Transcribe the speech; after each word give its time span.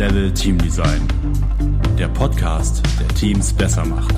Level 0.00 0.32
Team 0.32 0.56
Design. 0.56 1.06
Der 1.98 2.08
Podcast, 2.08 2.82
der 2.98 3.08
Teams 3.08 3.52
besser 3.52 3.84
macht. 3.84 4.14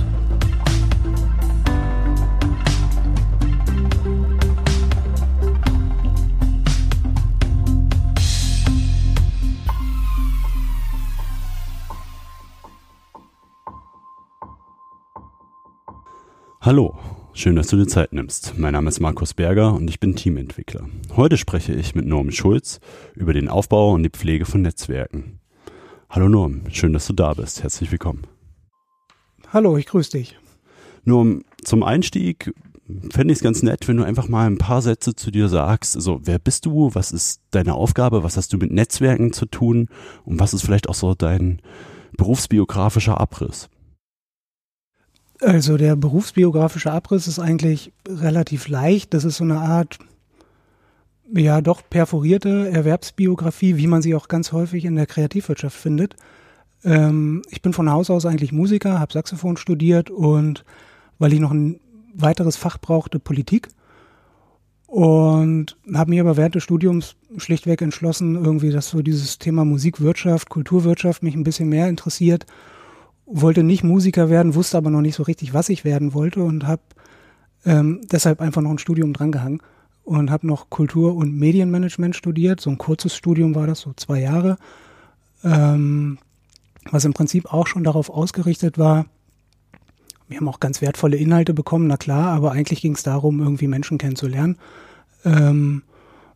Hallo, 16.61 16.97
schön, 17.33 17.57
dass 17.57 17.67
du 17.67 17.77
dir 17.77 17.89
Zeit 17.89 18.13
nimmst. 18.13 18.57
Mein 18.57 18.75
Name 18.75 18.89
ist 18.89 19.01
Markus 19.01 19.35
Berger 19.35 19.75
und 19.75 19.91
ich 19.91 19.99
bin 19.99 20.15
Teamentwickler. 20.15 20.87
Heute 21.17 21.37
spreche 21.37 21.73
ich 21.73 21.97
mit 21.97 22.07
Norm 22.07 22.31
Schulz 22.31 22.79
über 23.17 23.33
den 23.33 23.49
Aufbau 23.49 23.91
und 23.91 24.05
die 24.05 24.11
Pflege 24.11 24.45
von 24.45 24.63
Netzwerken. 24.63 25.42
Hallo 26.15 26.29
Norm, 26.29 26.61
schön, 26.71 26.93
dass 26.93 27.07
du 27.07 27.15
da 27.15 27.33
bist. 27.33 27.63
Herzlich 27.63 27.91
willkommen. 27.91 28.27
Hallo, 29.51 29.79
ich 29.79 29.87
grüße 29.87 30.11
dich. 30.11 30.39
Norm, 31.07 31.43
zum 31.65 31.83
Einstieg 31.83 32.53
fände 33.09 33.33
ich 33.33 33.39
es 33.39 33.43
ganz 33.43 33.63
nett, 33.63 33.89
wenn 33.89 33.97
du 33.97 34.05
einfach 34.05 34.29
mal 34.29 34.47
ein 34.47 34.59
paar 34.59 34.83
Sätze 34.83 35.15
zu 35.15 35.31
dir 35.31 35.49
sagst. 35.49 35.97
Also, 35.97 36.21
wer 36.25 36.39
bist 36.39 36.67
du? 36.67 36.91
Was 36.93 37.13
ist 37.13 37.41
deine 37.51 37.73
Aufgabe? 37.73 38.23
Was 38.23 38.37
hast 38.37 38.53
du 38.53 38.59
mit 38.59 38.71
Netzwerken 38.71 39.33
zu 39.33 39.47
tun? 39.47 39.89
Und 40.27 40.39
was 40.39 40.53
ist 40.53 40.61
vielleicht 40.61 40.91
auch 40.91 40.95
so 40.95 41.15
dein 41.15 41.63
berufsbiografischer 42.19 43.19
Abriss? 43.19 43.71
Also 45.41 45.79
der 45.79 45.97
berufsbiografische 45.97 46.93
Abriss 46.93 47.27
ist 47.27 47.39
eigentlich 47.39 47.91
relativ 48.07 48.69
leicht. 48.69 49.15
Das 49.15 49.25
ist 49.25 49.39
so 49.39 49.45
eine 49.45 49.61
Art, 49.61 49.99
ja 51.35 51.61
doch 51.61 51.83
perforierte 51.89 52.71
Erwerbsbiografie, 52.71 53.77
wie 53.77 53.87
man 53.87 54.03
sie 54.03 54.15
auch 54.15 54.29
ganz 54.29 54.53
häufig 54.53 54.85
in 54.85 54.97
der 54.97 55.07
Kreativwirtschaft 55.07 55.77
findet. 55.77 56.17
Ähm, 56.85 57.43
ich 57.51 57.63
bin 57.63 57.73
von 57.73 57.91
Haus 57.91 58.11
aus 58.11 58.27
eigentlich 58.27 58.53
Musiker, 58.53 59.01
habe 59.01 59.13
Saxophon 59.13 59.57
studiert 59.57 60.11
und 60.11 60.65
weil 61.19 61.33
ich 61.33 61.41
noch 61.41 61.53
ein 61.53 61.81
weiteres 62.15 62.57
Fach 62.57 62.79
brauchte, 62.79 63.19
Politik. 63.19 63.69
Und 64.87 65.79
habe 65.95 66.11
mir 66.11 66.23
aber 66.23 66.37
während 66.37 66.55
des 66.55 66.65
Studiums 66.65 67.17
schlichtweg 67.39 67.81
entschlossen, 67.81 68.35
irgendwie, 68.35 68.71
dass 68.71 68.91
so 68.91 69.01
dieses 69.01 69.39
Thema 69.39 69.65
Musikwirtschaft, 69.65 70.51
Kulturwirtschaft 70.51 71.23
mich 71.23 71.35
ein 71.35 71.45
bisschen 71.45 71.71
mehr 71.71 71.89
interessiert 71.89 72.45
wollte 73.33 73.63
nicht 73.63 73.85
Musiker 73.85 74.31
werden, 74.31 74.55
wusste 74.55 74.77
aber 74.77 74.91
noch 74.91 75.01
nicht 75.01 75.15
so 75.15 75.23
richtig, 75.23 75.55
was 75.55 75.69
ich 75.69 75.85
werden 75.85 76.15
wollte 76.15 76.43
und 76.43 76.67
habe 76.67 76.83
ähm, 77.65 78.01
deshalb 78.11 78.41
einfach 78.41 78.63
noch 78.63 78.71
ein 78.71 78.79
Studium 78.79 79.13
drangehangen 79.13 79.63
und 80.05 80.31
habe 80.31 80.47
noch 80.47 80.71
Kultur- 80.71 81.15
und 81.15 81.37
Medienmanagement 81.37 82.17
studiert. 82.17 82.61
So 82.61 82.71
ein 82.71 82.79
kurzes 82.79 83.17
Studium 83.17 83.55
war 83.55 83.67
das, 83.67 83.81
so 83.81 83.93
zwei 83.95 84.21
Jahre, 84.21 84.57
ähm, 85.45 86.19
was 86.91 87.05
im 87.05 87.13
Prinzip 87.13 87.53
auch 87.53 87.67
schon 87.67 87.85
darauf 87.85 88.11
ausgerichtet 88.11 88.79
war. 88.79 89.07
Wir 90.29 90.39
haben 90.39 90.49
auch 90.49 90.61
ganz 90.61 90.81
wertvolle 90.81 91.17
Inhalte 91.17 91.55
bekommen, 91.55 91.87
na 91.87 91.97
klar, 91.97 92.29
aber 92.33 92.53
eigentlich 92.53 92.81
ging 92.81 92.95
es 92.95 93.03
darum, 93.03 93.41
irgendwie 93.41 93.69
Menschen 93.69 93.99
kennenzulernen, 93.99 94.57
ähm, 95.25 95.83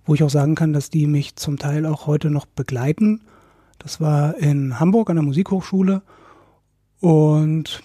wo 0.04 0.14
ich 0.14 0.22
auch 0.22 0.30
sagen 0.30 0.54
kann, 0.54 0.72
dass 0.72 0.90
die 0.90 1.06
mich 1.06 1.36
zum 1.36 1.58
Teil 1.58 1.86
auch 1.86 2.06
heute 2.06 2.30
noch 2.30 2.46
begleiten. 2.46 3.22
Das 3.78 4.00
war 4.00 4.36
in 4.36 4.78
Hamburg 4.78 5.10
an 5.10 5.16
der 5.16 5.24
Musikhochschule 5.24 6.02
und 7.00 7.82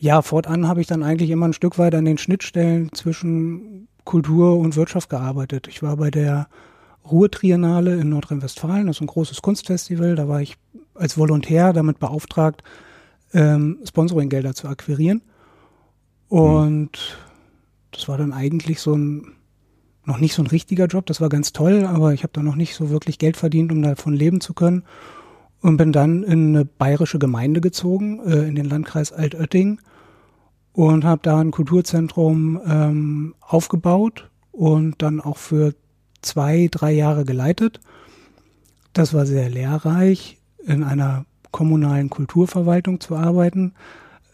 ja, 0.00 0.22
fortan 0.22 0.68
habe 0.68 0.80
ich 0.80 0.86
dann 0.86 1.02
eigentlich 1.02 1.30
immer 1.30 1.48
ein 1.48 1.52
Stück 1.52 1.78
weit 1.78 1.94
an 1.94 2.04
den 2.04 2.18
Schnittstellen 2.18 2.92
zwischen 2.92 3.77
Kultur 4.08 4.56
und 4.56 4.74
Wirtschaft 4.74 5.10
gearbeitet. 5.10 5.68
Ich 5.68 5.82
war 5.82 5.98
bei 5.98 6.10
der 6.10 6.48
Ruhr-Triennale 7.10 7.94
in 7.96 8.08
Nordrhein-Westfalen, 8.08 8.86
das 8.86 8.96
ist 8.96 9.00
ein 9.02 9.06
großes 9.06 9.42
Kunstfestival. 9.42 10.14
Da 10.14 10.28
war 10.28 10.40
ich 10.40 10.56
als 10.94 11.18
Volontär 11.18 11.74
damit 11.74 11.98
beauftragt, 11.98 12.62
ähm, 13.34 13.76
Sponsoringgelder 13.86 14.54
zu 14.54 14.66
akquirieren. 14.66 15.20
Und 16.28 16.92
mhm. 16.92 17.90
das 17.90 18.08
war 18.08 18.16
dann 18.16 18.32
eigentlich 18.32 18.80
so 18.80 18.94
ein, 18.94 19.34
noch 20.06 20.16
nicht 20.16 20.32
so 20.32 20.42
ein 20.42 20.46
richtiger 20.46 20.86
Job. 20.86 21.04
Das 21.04 21.20
war 21.20 21.28
ganz 21.28 21.52
toll, 21.52 21.84
aber 21.84 22.14
ich 22.14 22.22
habe 22.22 22.32
da 22.32 22.42
noch 22.42 22.56
nicht 22.56 22.74
so 22.76 22.88
wirklich 22.88 23.18
Geld 23.18 23.36
verdient, 23.36 23.70
um 23.72 23.82
davon 23.82 24.14
leben 24.14 24.40
zu 24.40 24.54
können 24.54 24.84
und 25.60 25.76
bin 25.76 25.92
dann 25.92 26.22
in 26.22 26.56
eine 26.56 26.64
bayerische 26.64 27.18
Gemeinde 27.18 27.60
gezogen, 27.60 28.20
äh, 28.20 28.48
in 28.48 28.54
den 28.54 28.70
Landkreis 28.70 29.12
Altötting 29.12 29.82
und 30.78 31.04
habe 31.04 31.22
da 31.24 31.40
ein 31.40 31.50
Kulturzentrum 31.50 32.60
ähm, 32.64 33.34
aufgebaut 33.40 34.30
und 34.52 35.02
dann 35.02 35.20
auch 35.20 35.36
für 35.36 35.74
zwei, 36.22 36.68
drei 36.70 36.92
Jahre 36.92 37.24
geleitet. 37.24 37.80
Das 38.92 39.12
war 39.12 39.26
sehr 39.26 39.50
lehrreich, 39.50 40.38
in 40.64 40.84
einer 40.84 41.24
kommunalen 41.50 42.10
Kulturverwaltung 42.10 43.00
zu 43.00 43.16
arbeiten. 43.16 43.74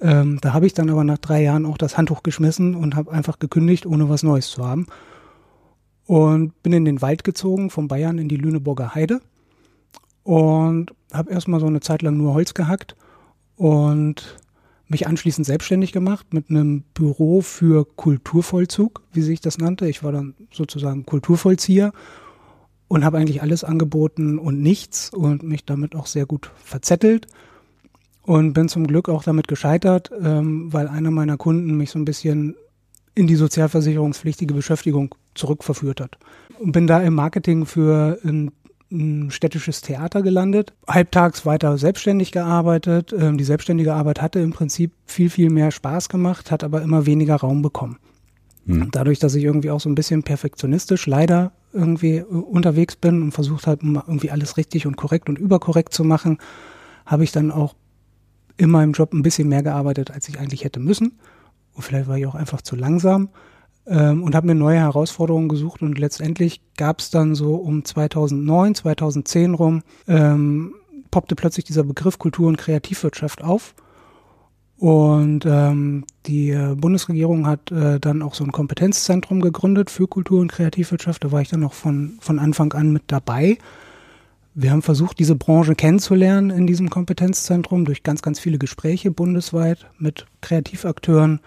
Ähm, 0.02 0.38
da 0.42 0.52
habe 0.52 0.66
ich 0.66 0.74
dann 0.74 0.90
aber 0.90 1.02
nach 1.02 1.16
drei 1.16 1.42
Jahren 1.42 1.64
auch 1.64 1.78
das 1.78 1.96
Handtuch 1.96 2.22
geschmissen 2.22 2.74
und 2.74 2.94
habe 2.94 3.10
einfach 3.10 3.38
gekündigt, 3.38 3.86
ohne 3.86 4.10
was 4.10 4.22
Neues 4.22 4.50
zu 4.50 4.66
haben. 4.66 4.86
Und 6.04 6.62
bin 6.62 6.74
in 6.74 6.84
den 6.84 7.00
Wald 7.00 7.24
gezogen, 7.24 7.70
von 7.70 7.88
Bayern 7.88 8.18
in 8.18 8.28
die 8.28 8.36
Lüneburger 8.36 8.94
Heide 8.94 9.22
und 10.24 10.92
habe 11.10 11.30
erstmal 11.30 11.60
so 11.60 11.66
eine 11.68 11.80
Zeit 11.80 12.02
lang 12.02 12.18
nur 12.18 12.34
Holz 12.34 12.52
gehackt 12.52 12.96
und 13.56 14.36
mich 14.88 15.06
anschließend 15.06 15.46
selbstständig 15.46 15.92
gemacht 15.92 16.34
mit 16.34 16.50
einem 16.50 16.82
Büro 16.94 17.40
für 17.40 17.86
Kulturvollzug, 17.96 19.02
wie 19.12 19.22
sich 19.22 19.40
das 19.40 19.58
nannte. 19.58 19.88
Ich 19.88 20.02
war 20.02 20.12
dann 20.12 20.34
sozusagen 20.52 21.06
Kulturvollzieher 21.06 21.92
und 22.88 23.04
habe 23.04 23.18
eigentlich 23.18 23.42
alles 23.42 23.64
angeboten 23.64 24.38
und 24.38 24.60
nichts 24.60 25.10
und 25.10 25.42
mich 25.42 25.64
damit 25.64 25.94
auch 25.94 26.06
sehr 26.06 26.26
gut 26.26 26.50
verzettelt 26.56 27.26
und 28.22 28.52
bin 28.52 28.68
zum 28.68 28.86
Glück 28.86 29.08
auch 29.08 29.22
damit 29.22 29.48
gescheitert, 29.48 30.10
ähm, 30.20 30.72
weil 30.72 30.88
einer 30.88 31.10
meiner 31.10 31.36
Kunden 31.36 31.76
mich 31.76 31.90
so 31.90 31.98
ein 31.98 32.04
bisschen 32.04 32.54
in 33.14 33.26
die 33.26 33.36
sozialversicherungspflichtige 33.36 34.54
Beschäftigung 34.54 35.14
zurückverführt 35.34 36.00
hat. 36.00 36.18
Und 36.58 36.72
bin 36.72 36.86
da 36.86 37.00
im 37.00 37.14
Marketing 37.14 37.66
für 37.66 38.18
ein 38.24 38.50
ein 38.94 39.30
städtisches 39.30 39.82
Theater 39.82 40.22
gelandet, 40.22 40.72
halbtags 40.88 41.44
weiter 41.44 41.76
selbstständig 41.76 42.32
gearbeitet. 42.32 43.12
Ähm, 43.12 43.36
die 43.36 43.44
selbstständige 43.44 43.94
Arbeit 43.94 44.22
hatte 44.22 44.40
im 44.40 44.52
Prinzip 44.52 44.92
viel, 45.04 45.28
viel 45.28 45.50
mehr 45.50 45.70
Spaß 45.70 46.08
gemacht, 46.08 46.50
hat 46.50 46.64
aber 46.64 46.82
immer 46.82 47.04
weniger 47.04 47.36
Raum 47.36 47.60
bekommen. 47.60 47.98
Mhm. 48.64 48.90
Dadurch, 48.92 49.18
dass 49.18 49.34
ich 49.34 49.44
irgendwie 49.44 49.70
auch 49.70 49.80
so 49.80 49.88
ein 49.88 49.94
bisschen 49.94 50.22
perfektionistisch 50.22 51.06
leider 51.06 51.52
irgendwie 51.72 52.16
äh, 52.16 52.22
unterwegs 52.22 52.96
bin 52.96 53.22
und 53.22 53.32
versucht 53.32 53.66
habe, 53.66 53.84
irgendwie 54.06 54.30
alles 54.30 54.56
richtig 54.56 54.86
und 54.86 54.96
korrekt 54.96 55.28
und 55.28 55.38
überkorrekt 55.38 55.92
zu 55.92 56.04
machen, 56.04 56.38
habe 57.04 57.24
ich 57.24 57.32
dann 57.32 57.50
auch 57.50 57.74
in 58.56 58.70
meinem 58.70 58.92
Job 58.92 59.12
ein 59.12 59.22
bisschen 59.22 59.48
mehr 59.48 59.62
gearbeitet, 59.62 60.10
als 60.10 60.28
ich 60.28 60.38
eigentlich 60.38 60.64
hätte 60.64 60.80
müssen. 60.80 61.18
Und 61.74 61.82
vielleicht 61.82 62.08
war 62.08 62.16
ich 62.16 62.26
auch 62.26 62.36
einfach 62.36 62.62
zu 62.62 62.76
langsam 62.76 63.28
ähm, 63.86 64.22
und 64.22 64.34
habe 64.34 64.46
mir 64.46 64.54
neue 64.54 64.78
Herausforderungen 64.78 65.48
gesucht 65.48 65.82
und 65.82 65.98
letztendlich 65.98 66.60
gab 66.76 67.00
es 67.00 67.10
dann 67.10 67.34
so 67.34 67.56
um 67.56 67.84
2009, 67.84 68.74
2010 68.74 69.54
rum, 69.54 69.82
ähm, 70.08 70.74
poppte 71.10 71.34
plötzlich 71.34 71.64
dieser 71.64 71.84
Begriff 71.84 72.18
Kultur- 72.18 72.48
und 72.48 72.56
Kreativwirtschaft 72.56 73.42
auf. 73.42 73.74
Und 74.76 75.46
ähm, 75.46 76.04
die 76.26 76.50
äh, 76.50 76.74
Bundesregierung 76.74 77.46
hat 77.46 77.70
äh, 77.70 78.00
dann 78.00 78.22
auch 78.22 78.34
so 78.34 78.42
ein 78.44 78.52
Kompetenzzentrum 78.52 79.40
gegründet 79.40 79.88
für 79.88 80.08
Kultur- 80.08 80.40
und 80.40 80.50
Kreativwirtschaft. 80.50 81.22
Da 81.22 81.30
war 81.30 81.40
ich 81.40 81.48
dann 81.48 81.60
noch 81.60 81.72
von, 81.72 82.18
von 82.20 82.38
Anfang 82.38 82.72
an 82.72 82.92
mit 82.92 83.04
dabei. 83.06 83.58
Wir 84.54 84.70
haben 84.70 84.82
versucht, 84.82 85.18
diese 85.18 85.36
Branche 85.36 85.74
kennenzulernen 85.74 86.50
in 86.50 86.66
diesem 86.66 86.90
Kompetenzzentrum 86.90 87.84
durch 87.84 88.02
ganz, 88.02 88.22
ganz 88.22 88.38
viele 88.38 88.58
Gespräche 88.58 89.10
bundesweit 89.10 89.86
mit 89.98 90.26
Kreativakteuren, 90.40 91.40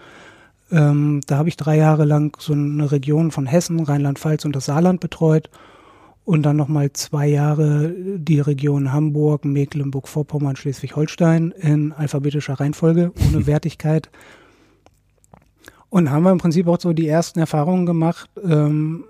ähm, 0.70 1.20
da 1.26 1.38
habe 1.38 1.48
ich 1.48 1.56
drei 1.56 1.76
Jahre 1.76 2.04
lang 2.04 2.36
so 2.40 2.52
eine 2.52 2.90
Region 2.90 3.30
von 3.30 3.46
Hessen, 3.46 3.80
Rheinland-Pfalz 3.80 4.44
und 4.44 4.54
das 4.54 4.66
Saarland 4.66 5.00
betreut 5.00 5.50
und 6.24 6.42
dann 6.42 6.56
nochmal 6.56 6.92
zwei 6.92 7.26
Jahre 7.26 7.94
die 7.96 8.40
Region 8.40 8.92
Hamburg, 8.92 9.46
Mecklenburg-Vorpommern, 9.46 10.56
Schleswig-Holstein 10.56 11.52
in 11.52 11.92
alphabetischer 11.92 12.60
Reihenfolge, 12.60 13.12
ohne 13.26 13.46
Wertigkeit. 13.46 14.10
Und 15.88 16.10
haben 16.10 16.24
wir 16.24 16.32
im 16.32 16.38
Prinzip 16.38 16.66
auch 16.68 16.78
so 16.78 16.92
die 16.92 17.08
ersten 17.08 17.38
Erfahrungen 17.38 17.86
gemacht, 17.86 18.28
ähm, 18.44 19.04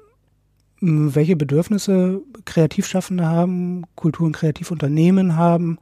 welche 0.80 1.34
Bedürfnisse 1.34 2.20
Kreativschaffende 2.44 3.26
haben, 3.26 3.82
Kultur- 3.96 4.26
und 4.26 4.36
Kreativunternehmen 4.36 5.34
haben. 5.36 5.78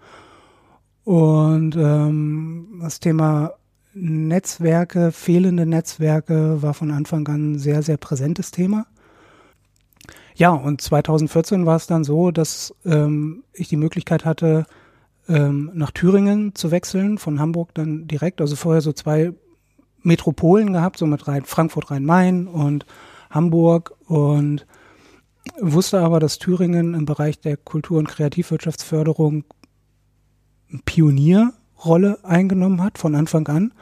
Und 1.05 1.77
ähm, 1.77 2.79
das 2.81 2.99
Thema 2.99 3.53
Netzwerke, 3.99 5.11
fehlende 5.11 5.65
Netzwerke 5.65 6.63
war 6.63 6.75
von 6.75 6.91
Anfang 6.91 7.27
an 7.29 7.53
ein 7.53 7.59
sehr, 7.59 7.83
sehr 7.83 7.97
präsentes 7.97 8.51
Thema. 8.51 8.87
Ja, 10.35 10.51
und 10.51 10.83
2014 10.83 11.65
war 11.65 11.77
es 11.77 11.87
dann 11.87 12.05
so, 12.05 12.31
dass 12.31 12.75
ähm, 12.85 13.43
ich 13.55 13.69
die 13.69 13.79
Möglichkeit 13.79 14.27
hatte, 14.27 14.67
ähm, 15.29 15.71
nach 15.73 15.93
Thüringen 15.93 16.55
zu 16.55 16.71
wechseln, 16.71 17.17
von 17.17 17.41
Hamburg 17.41 17.73
dann 17.73 18.07
direkt. 18.07 18.43
Also 18.43 18.55
vorher 18.55 18.83
so 18.83 18.93
zwei 18.93 19.33
Metropolen 20.03 20.75
gehabt, 20.75 20.99
so 20.99 21.07
mit 21.07 21.27
Rhein, 21.27 21.45
Frankfurt, 21.45 21.91
Rhein-Main 21.91 22.49
und 22.49 22.85
Hamburg 23.31 23.95
und 24.09 24.67
wusste 25.59 26.01
aber, 26.01 26.21
dass 26.21 26.39
Thüringen 26.39 26.93
im 26.93 27.07
Bereich 27.07 27.41
der 27.41 27.57
Kultur- 27.57 27.99
und 27.99 28.09
Kreativwirtschaftsförderung 28.09 29.45
Pionierrolle 31.77 32.19
eingenommen 32.25 32.83
hat 32.83 32.99
von 32.99 33.15
Anfang 33.15 33.47
an. 33.49 33.73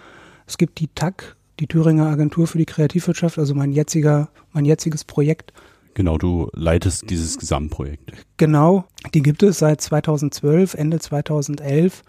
Es 0.46 0.58
gibt 0.58 0.78
die 0.80 0.88
TAG, 0.94 1.36
die 1.60 1.66
Thüringer 1.66 2.06
Agentur 2.06 2.46
für 2.46 2.58
die 2.58 2.66
Kreativwirtschaft, 2.66 3.38
also 3.38 3.54
mein 3.54 3.72
jetziger, 3.72 4.28
mein 4.52 4.64
jetziges 4.64 5.04
Projekt. 5.04 5.52
Genau, 5.94 6.18
du 6.18 6.50
leitest 6.52 7.08
dieses 7.08 7.38
Gesamtprojekt. 7.38 8.12
Genau, 8.36 8.84
die 9.14 9.22
gibt 9.22 9.42
es 9.42 9.60
seit 9.60 9.80
2012, 9.80 10.74
Ende 10.74 10.98
2011. 10.98 12.02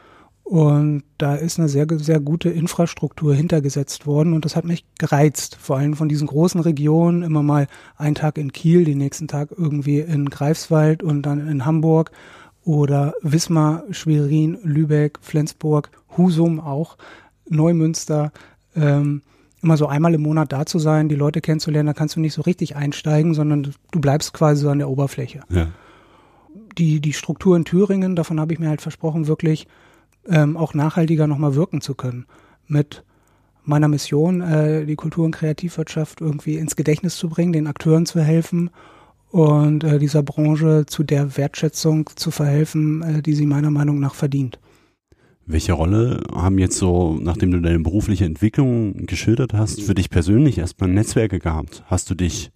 Und 0.43 1.03
da 1.17 1.33
ist 1.33 1.57
eine 1.57 1.69
sehr, 1.69 1.87
sehr 1.89 2.19
gute 2.19 2.49
Infrastruktur 2.49 3.33
hintergesetzt 3.33 4.05
worden 4.05 4.33
und 4.33 4.45
das 4.45 4.55
hat 4.55 4.63
mich 4.63 4.85
gereizt. 4.99 5.57
Vor 5.59 5.77
allem 5.77 5.95
von 5.95 6.07
diesen 6.07 6.27
großen 6.27 6.61
Regionen, 6.61 7.23
immer 7.23 7.41
mal 7.41 7.65
einen 7.97 8.13
Tag 8.13 8.37
in 8.37 8.51
Kiel, 8.51 8.85
den 8.85 8.99
nächsten 8.99 9.27
Tag 9.27 9.49
irgendwie 9.57 10.01
in 10.01 10.29
Greifswald 10.29 11.01
und 11.01 11.23
dann 11.23 11.47
in 11.47 11.65
Hamburg 11.65 12.11
oder 12.65 13.13
Wismar, 13.21 13.83
Schwerin, 13.91 14.57
Lübeck, 14.63 15.19
Flensburg, 15.21 15.91
Husum 16.17 16.59
auch, 16.59 16.97
Neumünster. 17.47 18.31
Ähm, 18.75 19.21
immer 19.61 19.77
so 19.77 19.87
einmal 19.87 20.13
im 20.13 20.21
Monat 20.21 20.51
da 20.51 20.65
zu 20.65 20.79
sein, 20.79 21.07
die 21.07 21.15
Leute 21.15 21.41
kennenzulernen, 21.41 21.87
da 21.87 21.93
kannst 21.93 22.15
du 22.15 22.19
nicht 22.19 22.33
so 22.33 22.41
richtig 22.41 22.75
einsteigen, 22.75 23.33
sondern 23.33 23.73
du 23.91 24.01
bleibst 24.01 24.33
quasi 24.33 24.61
so 24.61 24.69
an 24.69 24.79
der 24.79 24.89
Oberfläche. 24.89 25.41
Ja. 25.49 25.67
Die, 26.77 26.99
die 26.99 27.13
Struktur 27.13 27.55
in 27.55 27.65
Thüringen, 27.65 28.15
davon 28.15 28.39
habe 28.39 28.53
ich 28.53 28.59
mir 28.59 28.69
halt 28.69 28.81
versprochen, 28.81 29.27
wirklich 29.27 29.67
ähm, 30.27 30.57
auch 30.57 30.73
nachhaltiger 30.73 31.27
nochmal 31.27 31.55
wirken 31.55 31.81
zu 31.81 31.95
können. 31.95 32.25
Mit 32.67 33.03
meiner 33.63 33.87
Mission, 33.87 34.41
äh, 34.41 34.85
die 34.85 34.95
Kultur- 34.95 35.25
und 35.25 35.31
Kreativwirtschaft 35.31 36.21
irgendwie 36.21 36.57
ins 36.57 36.75
Gedächtnis 36.75 37.15
zu 37.15 37.29
bringen, 37.29 37.53
den 37.53 37.67
Akteuren 37.67 38.05
zu 38.05 38.21
helfen 38.21 38.69
und 39.35 39.83
äh, 39.83 39.99
dieser 39.99 40.23
Branche 40.23 40.85
zu 40.87 41.03
der 41.03 41.35
Wertschätzung 41.35 42.09
zu 42.15 42.31
verhelfen, 42.31 43.01
äh, 43.01 43.21
die 43.21 43.33
sie 43.33 43.45
meiner 43.45 43.69
Meinung 43.69 43.99
nach 43.99 44.15
verdient. 44.15 44.59
Welche 45.45 45.73
Rolle 45.73 46.23
haben 46.33 46.57
jetzt 46.57 46.77
so, 46.77 47.19
nachdem 47.21 47.51
du 47.51 47.59
deine 47.59 47.79
berufliche 47.79 48.23
Entwicklung 48.23 49.05
geschildert 49.05 49.53
hast, 49.53 49.81
für 49.81 49.93
dich 49.93 50.09
persönlich 50.09 50.57
erstmal 50.57 50.89
Netzwerke 50.89 51.39
gehabt? 51.39 51.83
Hast 51.87 52.09
du 52.09 52.15
dich 52.15 52.51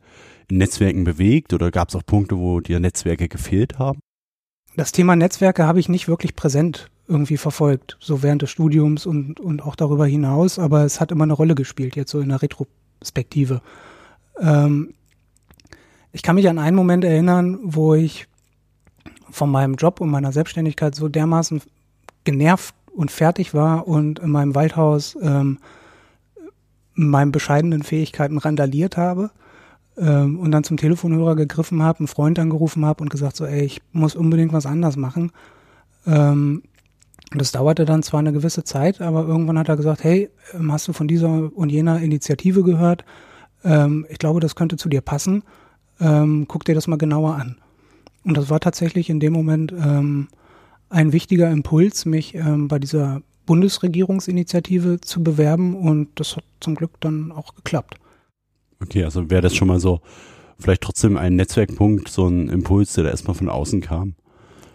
in 0.48 0.58
Netzwerken 0.58 1.04
bewegt 1.04 1.52
oder 1.52 1.70
gab 1.70 1.90
es 1.90 1.98
auch 1.98 2.06
Punkte, 2.06 2.38
wo 2.38 2.62
dir 2.62 2.80
Netzwerke 2.80 3.28
gefehlt 3.28 3.78
haben? 3.78 4.00
Das 4.78 4.94
Thema 4.94 5.18
Netzwerke 5.18 5.66
habe 5.66 5.82
ich 5.82 5.90
nicht 5.90 6.08
wirklich 6.08 6.34
präsent 6.34 6.90
irgendwie 7.10 7.36
verfolgt, 7.36 7.98
so 8.00 8.24
während 8.24 8.42
des 8.42 8.52
Studiums 8.52 9.06
und, 9.06 9.42
und 9.42 9.64
auch 9.64 9.76
darüber 9.76 10.06
hinaus, 10.06 10.58
aber 10.60 10.86
es 10.86 11.02
hat 11.02 11.12
immer 11.12 11.26
eine 11.26 11.34
Rolle 11.34 11.56
gespielt, 11.56 11.98
jetzt 11.98 12.12
so 12.12 12.22
in 12.22 12.30
der 12.30 12.42
Retrospektive. 12.42 13.62
Ähm, 14.40 14.94
ich 16.12 16.24
kann 16.24 16.36
mich 16.36 16.50
an 16.50 16.60
einen 16.60 16.76
Moment 16.76 17.04
erinnern, 17.04 17.60
wo 17.64 17.94
ich 17.94 18.28
von 19.30 19.50
meinem 19.52 19.76
Job 19.76 20.02
und 20.02 20.10
meiner 20.10 20.32
Selbstständigkeit 20.32 20.96
so 20.96 21.08
dermaßen 21.08 21.62
genervt 22.24 22.74
und 22.96 23.12
fertig 23.12 23.54
war 23.54 23.88
und 23.88 24.20
in 24.20 24.32
meinem 24.32 24.56
Waldhaus 24.56 25.18
ähm, 25.22 25.60
meinen 26.96 27.32
bescheidenen 27.32 27.84
Fähigkeiten 27.84 28.38
randaliert 28.38 28.98
habe 28.98 29.32
ähm, 29.98 30.40
und 30.40 30.52
dann 30.52 30.64
zum 30.64 30.78
Telefonhörer 30.78 31.36
gegriffen 31.36 31.82
habe, 31.82 32.00
einen 32.00 32.08
Freund 32.08 32.40
angerufen 32.40 32.86
habe 32.86 33.04
und 33.04 33.10
gesagt 33.10 33.36
so, 33.36 33.46
ey, 33.46 33.64
ich 33.64 33.82
muss 33.92 34.16
unbedingt 34.16 34.52
was 34.52 34.66
anders 34.66 34.98
machen. 34.98 35.32
Ähm, 36.06 36.64
das 37.32 37.52
dauerte 37.52 37.86
dann 37.86 38.02
zwar 38.02 38.20
eine 38.20 38.34
gewisse 38.34 38.64
Zeit, 38.64 39.02
aber 39.02 39.26
irgendwann 39.26 39.60
hat 39.60 39.70
er 39.70 39.78
gesagt, 39.78 40.04
hey, 40.04 40.30
ähm, 40.54 40.72
hast 40.72 40.88
du 40.88 40.94
von 40.94 41.08
dieser 41.08 41.56
und 41.56 41.70
jener 41.70 42.00
Initiative 42.02 42.64
gehört? 42.64 43.06
Ähm, 43.64 44.06
ich 44.10 44.18
glaube, 44.18 44.40
das 44.40 44.56
könnte 44.56 44.78
zu 44.78 44.90
dir 44.90 45.02
passen. 45.02 45.44
Ähm, 46.00 46.46
guck 46.48 46.66
dir 46.66 46.76
das 46.76 46.88
mal 46.88 46.98
genauer 46.98 47.36
an. 47.36 47.58
Und 48.24 48.38
das 48.38 48.50
war 48.50 48.60
tatsächlich 48.60 49.10
in 49.10 49.20
dem 49.20 49.34
Moment 49.34 49.72
ähm, 49.72 50.28
ein 50.90 51.14
wichtiger 51.14 51.50
Impuls, 51.50 52.06
mich 52.06 52.36
ähm, 52.36 52.68
bei 52.68 52.80
dieser 52.80 53.22
Bundesregierungsinitiative 53.46 55.02
zu 55.02 55.24
bewerben 55.24 55.76
und 55.76 56.10
das 56.16 56.36
hat 56.36 56.44
zum 56.60 56.76
Glück 56.76 56.92
dann 57.00 57.32
auch 57.32 57.56
geklappt. 57.56 57.96
Okay, 58.82 59.04
also 59.04 59.30
wäre 59.30 59.42
das 59.42 59.56
schon 59.56 59.68
mal 59.68 59.80
so 59.80 60.02
vielleicht 60.60 60.82
trotzdem 60.82 61.18
ein 61.18 61.36
Netzwerkpunkt, 61.36 62.10
so 62.10 62.28
ein 62.28 62.50
Impuls, 62.50 62.94
der 62.94 63.06
da 63.06 63.10
erstmal 63.10 63.36
von 63.36 63.50
außen 63.50 63.82
kam. 63.82 64.14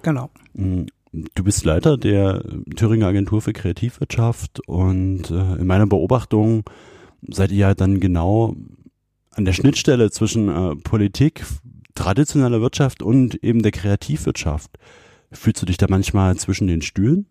Genau. 0.02 0.30
Mm, 0.54 0.86
du 1.12 1.44
bist 1.44 1.64
Leiter 1.64 1.96
der 1.96 2.42
Thüringer 2.74 3.06
Agentur 3.06 3.42
für 3.42 3.52
Kreativwirtschaft 3.52 4.60
und 4.66 5.30
äh, 5.30 5.54
in 5.54 5.66
meiner 5.66 5.86
Beobachtung 5.86 6.64
seid 7.28 7.52
ihr 7.52 7.58
ja 7.58 7.74
dann 7.74 8.00
genau 8.00 8.56
an 9.34 9.44
der 9.44 9.52
Schnittstelle 9.52 10.10
zwischen 10.10 10.48
äh, 10.48 10.76
Politik, 10.76 11.44
traditioneller 11.94 12.60
Wirtschaft 12.60 13.02
und 13.02 13.42
eben 13.42 13.62
der 13.62 13.72
Kreativwirtschaft. 13.72 14.78
Fühlst 15.32 15.62
du 15.62 15.66
dich 15.66 15.76
da 15.76 15.86
manchmal 15.88 16.36
zwischen 16.36 16.66
den 16.66 16.82
Stühlen? 16.82 17.26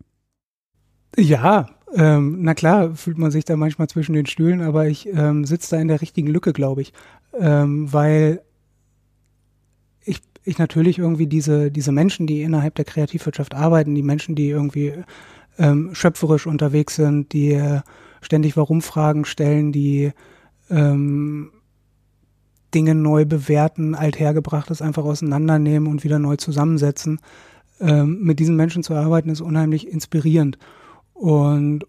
Ja, 1.16 1.66
ähm, 1.94 2.38
na 2.40 2.54
klar, 2.54 2.94
fühlt 2.94 3.18
man 3.18 3.30
sich 3.30 3.44
da 3.44 3.56
manchmal 3.56 3.88
zwischen 3.88 4.14
den 4.14 4.26
Stühlen, 4.26 4.60
aber 4.62 4.88
ich 4.88 5.06
ähm, 5.06 5.44
sitze 5.44 5.76
da 5.76 5.80
in 5.80 5.88
der 5.88 6.00
richtigen 6.00 6.28
Lücke, 6.28 6.52
glaube 6.52 6.82
ich, 6.82 6.92
ähm, 7.38 7.92
weil 7.92 8.42
ich, 10.04 10.20
ich 10.44 10.58
natürlich 10.58 10.98
irgendwie 10.98 11.28
diese, 11.28 11.70
diese 11.70 11.92
Menschen, 11.92 12.26
die 12.26 12.42
innerhalb 12.42 12.74
der 12.74 12.84
Kreativwirtschaft 12.84 13.54
arbeiten, 13.54 13.94
die 13.94 14.02
Menschen, 14.02 14.34
die 14.34 14.48
irgendwie 14.48 14.92
ähm, 15.58 15.94
schöpferisch 15.94 16.46
unterwegs 16.46 16.96
sind, 16.96 17.32
die 17.32 17.52
äh, 17.52 17.80
ständig 18.20 18.56
Warum-Fragen 18.56 19.24
stellen, 19.24 19.70
die 19.70 20.12
ähm, 20.70 21.52
Dinge 22.74 22.94
neu 22.94 23.24
bewerten, 23.24 23.94
althergebrachtes 23.94 24.82
einfach 24.82 25.04
auseinandernehmen 25.04 25.88
und 25.88 26.04
wieder 26.04 26.18
neu 26.18 26.36
zusammensetzen 26.36 27.20
ähm, 27.80 28.20
mit 28.22 28.38
diesen 28.38 28.56
Menschen 28.56 28.82
zu 28.82 28.94
arbeiten, 28.94 29.30
ist 29.30 29.40
unheimlich 29.40 29.88
inspirierend. 29.88 30.58
Und 31.12 31.84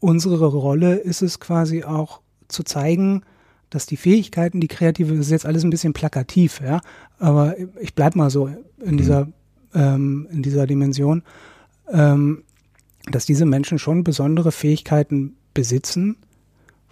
unsere 0.00 0.46
Rolle 0.46 0.96
ist 0.96 1.22
es 1.22 1.40
quasi 1.40 1.84
auch 1.84 2.20
zu 2.48 2.62
zeigen, 2.62 3.22
dass 3.70 3.86
die 3.86 3.96
Fähigkeiten, 3.96 4.60
die 4.60 4.68
kreative, 4.68 5.14
das 5.14 5.26
ist 5.26 5.32
jetzt 5.32 5.46
alles 5.46 5.64
ein 5.64 5.70
bisschen 5.70 5.92
plakativ, 5.92 6.60
ja, 6.60 6.80
aber 7.18 7.56
ich 7.80 7.94
bleib 7.94 8.16
mal 8.16 8.30
so 8.30 8.46
in 8.82 8.92
mhm. 8.92 8.96
dieser, 8.96 9.28
ähm, 9.74 10.26
in 10.30 10.42
dieser 10.42 10.66
Dimension, 10.66 11.22
ähm, 11.90 12.44
dass 13.10 13.26
diese 13.26 13.44
Menschen 13.44 13.78
schon 13.78 14.04
besondere 14.04 14.52
Fähigkeiten 14.52 15.36
besitzen, 15.52 16.16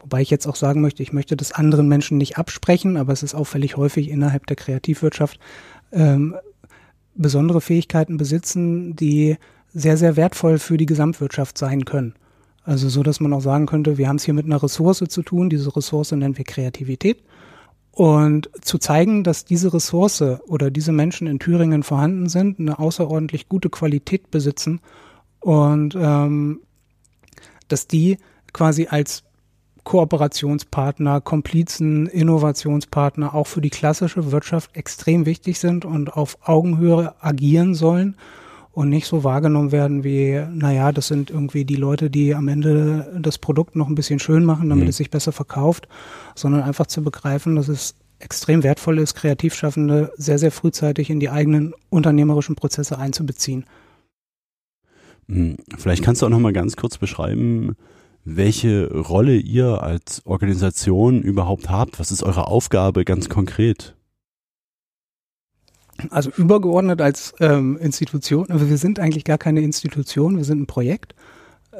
wobei 0.06 0.22
ich 0.22 0.30
jetzt 0.30 0.46
auch 0.46 0.54
sagen 0.54 0.82
möchte, 0.82 1.02
ich 1.02 1.12
möchte 1.12 1.36
das 1.36 1.50
anderen 1.50 1.88
Menschen 1.88 2.16
nicht 2.16 2.38
absprechen, 2.38 2.96
aber 2.96 3.12
es 3.12 3.24
ist 3.24 3.34
auffällig 3.34 3.76
häufig 3.76 4.08
innerhalb 4.08 4.46
der 4.46 4.54
Kreativwirtschaft, 4.54 5.40
ähm, 5.90 6.36
besondere 7.16 7.60
Fähigkeiten 7.60 8.16
besitzen, 8.16 8.94
die 8.94 9.36
sehr, 9.74 9.96
sehr 9.96 10.14
wertvoll 10.14 10.60
für 10.60 10.76
die 10.76 10.86
Gesamtwirtschaft 10.86 11.58
sein 11.58 11.84
können. 11.84 12.14
Also 12.62 12.88
so, 12.88 13.02
dass 13.02 13.18
man 13.18 13.32
auch 13.32 13.40
sagen 13.40 13.66
könnte, 13.66 13.98
wir 13.98 14.08
haben 14.08 14.16
es 14.16 14.24
hier 14.24 14.34
mit 14.34 14.46
einer 14.46 14.62
Ressource 14.62 15.02
zu 15.08 15.22
tun. 15.22 15.50
Diese 15.50 15.74
Ressource 15.74 16.12
nennen 16.12 16.38
wir 16.38 16.44
Kreativität. 16.44 17.24
Und 17.90 18.48
zu 18.60 18.78
zeigen, 18.78 19.24
dass 19.24 19.44
diese 19.44 19.74
Ressource 19.74 20.22
oder 20.46 20.70
diese 20.70 20.92
Menschen 20.92 21.26
in 21.26 21.40
Thüringen 21.40 21.82
vorhanden 21.82 22.28
sind, 22.28 22.60
eine 22.60 22.78
außerordentlich 22.78 23.48
gute 23.48 23.70
Qualität 23.70 24.30
besitzen 24.30 24.80
und 25.40 25.96
ähm, 25.98 26.60
dass 27.66 27.88
die 27.88 28.18
quasi 28.52 28.86
als 28.88 29.25
Kooperationspartner, 29.86 31.20
Komplizen, 31.20 32.06
Innovationspartner 32.08 33.34
auch 33.34 33.46
für 33.46 33.60
die 33.60 33.70
klassische 33.70 34.32
Wirtschaft 34.32 34.76
extrem 34.76 35.26
wichtig 35.26 35.60
sind 35.60 35.84
und 35.84 36.12
auf 36.12 36.38
Augenhöhe 36.42 37.14
agieren 37.20 37.76
sollen 37.76 38.16
und 38.72 38.88
nicht 38.88 39.06
so 39.06 39.22
wahrgenommen 39.22 39.70
werden 39.70 40.02
wie, 40.02 40.44
naja, 40.52 40.90
das 40.90 41.06
sind 41.06 41.30
irgendwie 41.30 41.64
die 41.64 41.76
Leute, 41.76 42.10
die 42.10 42.34
am 42.34 42.48
Ende 42.48 43.16
das 43.22 43.38
Produkt 43.38 43.76
noch 43.76 43.86
ein 43.86 43.94
bisschen 43.94 44.18
schön 44.18 44.44
machen, 44.44 44.68
damit 44.70 44.86
mhm. 44.86 44.90
es 44.90 44.96
sich 44.96 45.08
besser 45.08 45.30
verkauft, 45.30 45.86
sondern 46.34 46.64
einfach 46.64 46.88
zu 46.88 47.04
begreifen, 47.04 47.54
dass 47.54 47.68
es 47.68 47.94
extrem 48.18 48.64
wertvoll 48.64 48.98
ist, 48.98 49.14
Kreativschaffende 49.14 50.12
sehr, 50.16 50.40
sehr 50.40 50.50
frühzeitig 50.50 51.10
in 51.10 51.20
die 51.20 51.30
eigenen 51.30 51.74
unternehmerischen 51.90 52.56
Prozesse 52.56 52.98
einzubeziehen. 52.98 53.64
Hm, 55.28 55.58
vielleicht 55.78 56.02
kannst 56.02 56.22
du 56.22 56.26
auch 56.26 56.30
noch 56.30 56.40
mal 56.40 56.52
ganz 56.52 56.74
kurz 56.74 56.98
beschreiben, 56.98 57.76
welche 58.26 58.92
Rolle 58.92 59.36
ihr 59.36 59.82
als 59.82 60.26
Organisation 60.26 61.22
überhaupt 61.22 61.70
habt. 61.70 62.00
Was 62.00 62.10
ist 62.10 62.24
eure 62.24 62.48
Aufgabe 62.48 63.04
ganz 63.04 63.28
konkret? 63.28 63.94
Also 66.10 66.30
übergeordnet 66.36 67.00
als 67.00 67.34
ähm, 67.40 67.78
Institution, 67.78 68.50
aber 68.50 68.68
wir 68.68 68.76
sind 68.76 68.98
eigentlich 68.98 69.24
gar 69.24 69.38
keine 69.38 69.60
Institution, 69.60 70.36
wir 70.36 70.44
sind 70.44 70.60
ein 70.60 70.66
Projekt. 70.66 71.14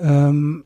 Ähm, 0.00 0.64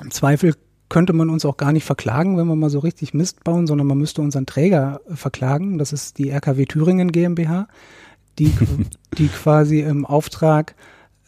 Im 0.00 0.10
Zweifel 0.10 0.54
könnte 0.88 1.12
man 1.12 1.30
uns 1.30 1.44
auch 1.44 1.58
gar 1.58 1.72
nicht 1.72 1.84
verklagen, 1.84 2.38
wenn 2.38 2.46
wir 2.46 2.56
mal 2.56 2.70
so 2.70 2.78
richtig 2.78 3.12
Mist 3.12 3.44
bauen, 3.44 3.66
sondern 3.66 3.86
man 3.86 3.98
müsste 3.98 4.22
unseren 4.22 4.46
Träger 4.46 5.00
verklagen. 5.08 5.78
Das 5.78 5.92
ist 5.92 6.18
die 6.18 6.30
RKW 6.30 6.64
Thüringen 6.64 7.12
GmbH, 7.12 7.68
die, 8.38 8.52
die 9.18 9.28
quasi 9.28 9.80
im 9.80 10.06
Auftrag 10.06 10.74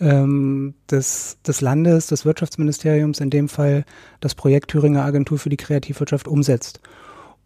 ähm, 0.00 0.74
des, 0.90 1.38
des 1.46 1.60
Landes, 1.60 2.06
des 2.06 2.24
Wirtschaftsministeriums, 2.24 3.20
in 3.20 3.30
dem 3.30 3.48
Fall 3.48 3.84
das 4.20 4.34
Projekt 4.34 4.70
Thüringer 4.70 5.04
Agentur 5.04 5.38
für 5.38 5.50
die 5.50 5.56
Kreativwirtschaft 5.56 6.28
umsetzt. 6.28 6.80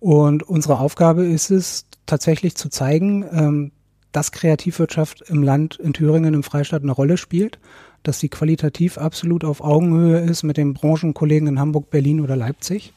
Und 0.01 0.43
unsere 0.43 0.79
Aufgabe 0.79 1.25
ist 1.25 1.51
es, 1.51 1.87
tatsächlich 2.07 2.57
zu 2.57 2.69
zeigen, 2.69 3.25
ähm, 3.33 3.73
dass 4.11 4.33
Kreativwirtschaft 4.33 5.23
im 5.29 5.43
Land, 5.43 5.77
in 5.77 5.93
Thüringen, 5.93 6.35
im 6.35 6.43
Freistaat 6.43 6.83
eine 6.83 6.93
Rolle 6.93 7.17
spielt, 7.17 7.59
dass 8.03 8.19
sie 8.19 8.29
qualitativ 8.29 8.99
absolut 8.99 9.45
auf 9.45 9.63
Augenhöhe 9.63 10.19
ist 10.19 10.43
mit 10.43 10.57
den 10.57 10.75
Branchenkollegen 10.75 11.49
in 11.49 11.61
Hamburg, 11.61 11.91
Berlin 11.91 12.21
oder 12.21 12.37
Leipzig. 12.37 12.93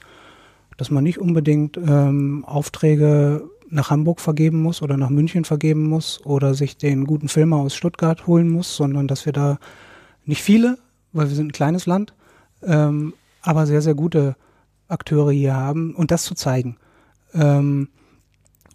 Dass 0.78 0.92
man 0.92 1.04
nicht 1.04 1.20
unbedingt 1.20 1.78
ähm, 1.78 2.44
Aufträge 2.46 3.48
nach 3.70 3.90
Hamburg 3.90 4.22
vergeben 4.22 4.62
muss 4.62 4.82
oder 4.82 4.98
nach 4.98 5.10
München 5.10 5.46
vergeben 5.46 5.84
muss 5.88 6.24
oder 6.26 6.54
sich 6.54 6.78
den 6.78 7.06
guten 7.06 7.28
Filmer 7.28 7.58
aus 7.58 7.76
Stuttgart 7.76 8.28
holen 8.28 8.50
muss, 8.50 8.76
sondern 8.76 9.08
dass 9.08 9.26
wir 9.26 9.34
da 9.34 9.58
nicht 10.26 10.42
viele, 10.42 10.78
weil 11.14 11.30
wir 11.30 11.36
sind 11.36 11.48
ein 11.48 11.54
kleines 11.54 11.86
Land, 11.86 12.14
ähm, 12.64 13.14
aber 13.42 13.66
sehr, 13.66 13.82
sehr 13.82 13.96
gute 13.96 14.36
Akteure 14.88 15.32
hier 15.32 15.56
haben 15.56 15.96
und 15.96 16.12
das 16.12 16.24
zu 16.24 16.36
zeigen. 16.36 16.78
Ähm, 17.34 17.90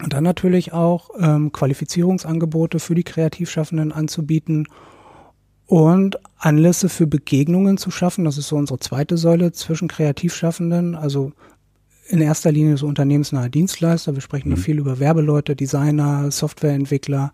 und 0.03 0.13
dann 0.13 0.25
natürlich 0.25 0.73
auch 0.73 1.11
ähm, 1.19 1.53
Qualifizierungsangebote 1.53 2.79
für 2.79 2.95
die 2.95 3.03
Kreativschaffenden 3.03 3.93
anzubieten 3.93 4.67
und 5.67 6.19
Anlässe 6.39 6.89
für 6.89 7.07
Begegnungen 7.07 7.77
zu 7.77 7.91
schaffen. 7.91 8.25
Das 8.25 8.39
ist 8.39 8.49
so 8.49 8.57
unsere 8.57 8.79
zweite 8.79 9.17
Säule 9.17 9.53
zwischen 9.53 9.89
Kreativschaffenden, 9.89 10.95
also 10.95 11.33
in 12.11 12.21
erster 12.21 12.51
Linie 12.53 12.77
so 12.77 12.87
unternehmensnahe 12.87 13.51
Dienstleister. 13.51 14.15
Wir 14.15 14.21
sprechen 14.21 14.51
mhm. 14.51 14.57
viel 14.57 14.79
über 14.79 14.99
Werbeleute, 14.99 15.57
Designer, 15.57 16.31
Softwareentwickler 16.31 17.33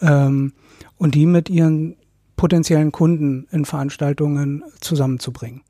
ähm, 0.00 0.52
und 0.96 1.14
die 1.14 1.26
mit 1.26 1.50
ihren 1.50 1.96
potenziellen 2.36 2.92
Kunden 2.92 3.46
in 3.50 3.64
Veranstaltungen 3.64 4.62
zusammenzubringen. 4.80 5.62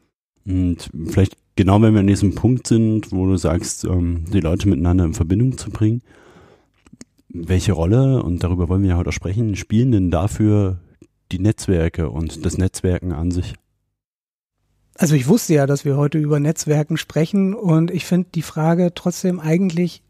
Und 0.46 0.90
vielleicht 1.06 1.36
genau, 1.56 1.80
wenn 1.80 1.94
wir 1.94 2.00
an 2.00 2.06
diesem 2.06 2.34
Punkt 2.34 2.66
sind, 2.66 3.12
wo 3.12 3.26
du 3.26 3.36
sagst, 3.36 3.84
ähm, 3.84 4.24
die 4.32 4.40
Leute 4.40 4.68
miteinander 4.68 5.04
in 5.04 5.14
Verbindung 5.14 5.56
zu 5.56 5.70
bringen, 5.70 6.02
welche 7.28 7.72
Rolle, 7.72 8.22
und 8.22 8.44
darüber 8.44 8.68
wollen 8.68 8.82
wir 8.82 8.90
ja 8.90 8.96
heute 8.96 9.08
auch 9.08 9.14
sprechen, 9.14 9.56
spielen 9.56 9.90
denn 9.92 10.10
dafür 10.10 10.78
die 11.32 11.38
Netzwerke 11.38 12.10
und 12.10 12.44
das 12.44 12.58
Netzwerken 12.58 13.12
an 13.12 13.30
sich? 13.30 13.54
Also 14.96 15.14
ich 15.16 15.26
wusste 15.26 15.54
ja, 15.54 15.66
dass 15.66 15.84
wir 15.84 15.96
heute 15.96 16.18
über 16.18 16.38
Netzwerken 16.38 16.96
sprechen 16.96 17.54
und 17.54 17.90
ich 17.90 18.04
finde 18.04 18.28
die 18.34 18.42
Frage 18.42 18.92
trotzdem 18.94 19.40
eigentlich 19.40 20.02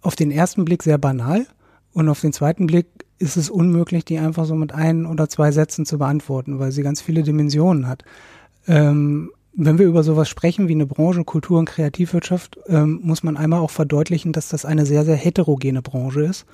auf 0.00 0.16
den 0.16 0.30
ersten 0.30 0.64
Blick 0.64 0.82
sehr 0.82 0.98
banal 0.98 1.46
und 1.92 2.08
auf 2.08 2.20
den 2.20 2.32
zweiten 2.32 2.66
Blick 2.66 2.86
ist 3.18 3.36
es 3.36 3.50
unmöglich, 3.50 4.04
die 4.04 4.18
einfach 4.18 4.46
so 4.46 4.54
mit 4.54 4.72
ein 4.72 5.04
oder 5.04 5.28
zwei 5.28 5.50
Sätzen 5.50 5.84
zu 5.84 5.98
beantworten, 5.98 6.58
weil 6.58 6.72
sie 6.72 6.82
ganz 6.82 7.00
viele 7.00 7.22
Dimensionen 7.22 7.88
hat. 7.88 8.04
Ähm, 8.66 9.32
wenn 9.52 9.78
wir 9.78 9.86
über 9.86 10.04
sowas 10.04 10.28
sprechen 10.28 10.68
wie 10.68 10.74
eine 10.74 10.86
Branche 10.86 11.24
Kultur 11.24 11.58
und 11.58 11.64
Kreativwirtschaft, 11.64 12.58
ähm, 12.68 13.00
muss 13.02 13.22
man 13.22 13.36
einmal 13.36 13.60
auch 13.60 13.72
verdeutlichen, 13.72 14.32
dass 14.32 14.48
das 14.48 14.64
eine 14.64 14.86
sehr, 14.86 15.04
sehr 15.04 15.16
heterogene 15.16 15.82
Branche 15.82 16.22
ist 16.22 16.46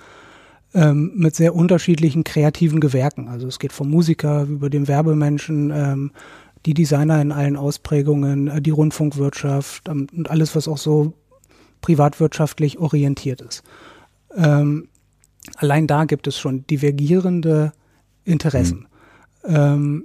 ähm, 0.75 1.12
mit 1.14 1.37
sehr 1.37 1.54
unterschiedlichen 1.54 2.25
kreativen 2.25 2.80
Gewerken. 2.80 3.28
Also 3.28 3.47
es 3.47 3.59
geht 3.59 3.73
vom 3.73 3.90
Musiker 3.90 4.42
über 4.42 4.68
den 4.68 4.88
Werbemenschen, 4.88 5.71
ähm, 5.71 6.11
die 6.66 6.75
Designer 6.75 7.21
in 7.21 7.33
allen 7.33 7.56
Ausprägungen, 7.56 8.49
äh, 8.49 8.62
die 8.62 8.71
Rundfunkwirtschaft 8.71 9.88
ähm, 9.88 10.06
und 10.14 10.30
alles, 10.30 10.54
was 10.56 10.68
auch 10.68 10.78
so 10.78 11.12
privatwirtschaftlich 11.80 12.78
orientiert 12.78 13.40
ist. 13.42 13.62
Ähm, 14.35 14.88
allein 15.56 15.87
da 15.87 16.04
gibt 16.04 16.26
es 16.26 16.38
schon 16.38 16.66
divergierende 16.66 17.73
Interessen. 18.25 18.87
Mhm. 19.47 19.54
Ähm, 19.54 20.04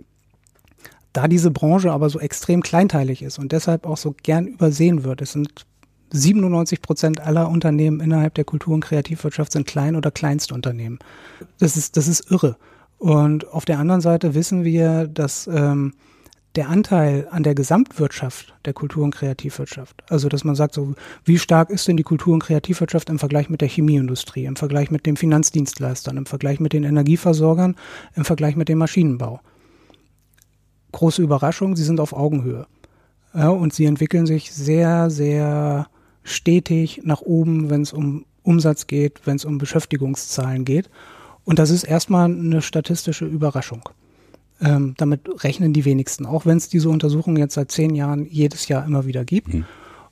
da 1.14 1.28
diese 1.28 1.52
Branche 1.52 1.92
aber 1.92 2.10
so 2.10 2.20
extrem 2.20 2.62
kleinteilig 2.62 3.24
ist 3.24 3.40
und 3.40 3.52
deshalb 3.52 3.86
auch 3.86 3.98
so 3.98 4.14
gern 4.22 4.46
übersehen 4.46 5.04
wird, 5.04 5.22
es 5.22 5.32
sind 5.32 5.66
97 6.12 6.82
Prozent 6.82 7.20
aller 7.20 7.50
Unternehmen 7.50 8.00
innerhalb 8.00 8.34
der 8.36 8.44
Kultur- 8.44 8.74
und 8.74 8.84
Kreativwirtschaft 8.84 9.52
sind 9.52 9.68
Klein- 9.68 9.96
oder 9.96 10.12
Kleinstunternehmen. 10.12 11.00
Das 11.60 11.78
ist, 11.78 11.98
das 11.98 12.08
ist 12.08 12.32
irre. 12.32 12.58
Und 12.98 13.48
auf 13.48 13.66
der 13.66 13.80
anderen 13.80 14.02
Seite 14.02 14.34
wissen 14.34 14.64
wir, 14.64 15.08
dass 15.08 15.48
ähm, 15.48 15.94
der 16.60 16.70
Anteil 16.70 17.28
an 17.32 17.44
der 17.44 17.56
Gesamtwirtschaft 17.56 18.54
der 18.66 18.74
Kultur- 18.74 19.04
und 19.04 19.16
Kreativwirtschaft, 19.16 20.04
also 20.10 20.30
dass 20.30 20.44
man 20.44 20.56
sagt, 20.56 20.76
so 20.76 20.94
wie 21.24 21.40
stark 21.40 21.70
ist 21.70 21.88
denn 21.88 21.98
die 21.98 22.04
Kultur- 22.04 22.34
und 22.34 22.44
Kreativwirtschaft 22.44 23.10
im 23.10 23.18
Vergleich 23.18 23.50
mit 23.50 23.62
der 23.62 23.70
Chemieindustrie, 23.70 24.46
im 24.46 24.56
Vergleich 24.56 24.92
mit 24.92 25.06
den 25.06 25.18
Finanzdienstleistern, 25.18 26.18
im 26.18 26.26
Vergleich 26.26 26.60
mit 26.60 26.74
den 26.74 26.84
Energieversorgern, 26.84 27.76
im 28.16 28.26
Vergleich 28.26 28.56
mit 28.56 28.70
dem 28.70 28.78
Maschinenbau 28.78 29.40
große 30.92 31.22
Überraschung, 31.22 31.76
sie 31.76 31.84
sind 31.84 32.00
auf 32.00 32.14
Augenhöhe. 32.14 32.68
Ja, 33.34 33.50
und 33.50 33.74
sie 33.74 33.86
entwickeln 33.86 34.26
sich 34.26 34.52
sehr, 34.52 35.10
sehr 35.10 35.88
stetig 36.24 37.02
nach 37.04 37.22
oben, 37.22 37.70
wenn 37.70 37.82
es 37.82 37.94
um 37.94 38.26
Umsatz 38.44 38.88
geht, 38.88 39.22
wenn 39.26 39.36
es 39.36 39.46
um 39.46 39.58
Beschäftigungszahlen 39.58 40.66
geht. 40.66 40.90
Und 41.46 41.60
das 41.60 41.70
ist 41.70 41.84
erstmal 41.84 42.26
eine 42.26 42.62
statistische 42.62 43.26
Überraschung. 43.26 43.88
Ähm, 44.62 44.94
damit 44.98 45.44
rechnen 45.44 45.72
die 45.72 45.86
wenigsten, 45.86 46.26
auch 46.26 46.46
wenn 46.46 46.58
es 46.58 46.68
diese 46.68 46.90
Untersuchung 46.90 47.38
jetzt 47.38 47.54
seit 47.54 47.72
zehn 47.72 47.96
Jahren 47.96 48.26
jedes 48.26 48.68
Jahr 48.68 48.86
immer 48.86 49.06
wieder 49.06 49.24
gibt. 49.24 49.54
Mhm. 49.54 49.66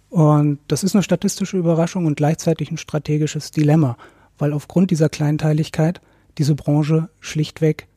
Und 0.10 0.60
das 0.68 0.84
ist 0.84 0.96
eine 0.96 1.04
statistische 1.04 1.58
Überraschung 1.58 2.06
und 2.06 2.16
gleichzeitig 2.16 2.72
ein 2.72 2.78
strategisches 2.78 3.52
Dilemma, 3.52 3.98
weil 4.38 4.54
aufgrund 4.54 4.92
dieser 4.92 5.10
Kleinteiligkeit 5.10 6.02
diese 6.38 6.56
Branche 6.56 7.10
schlichtweg 7.20 7.88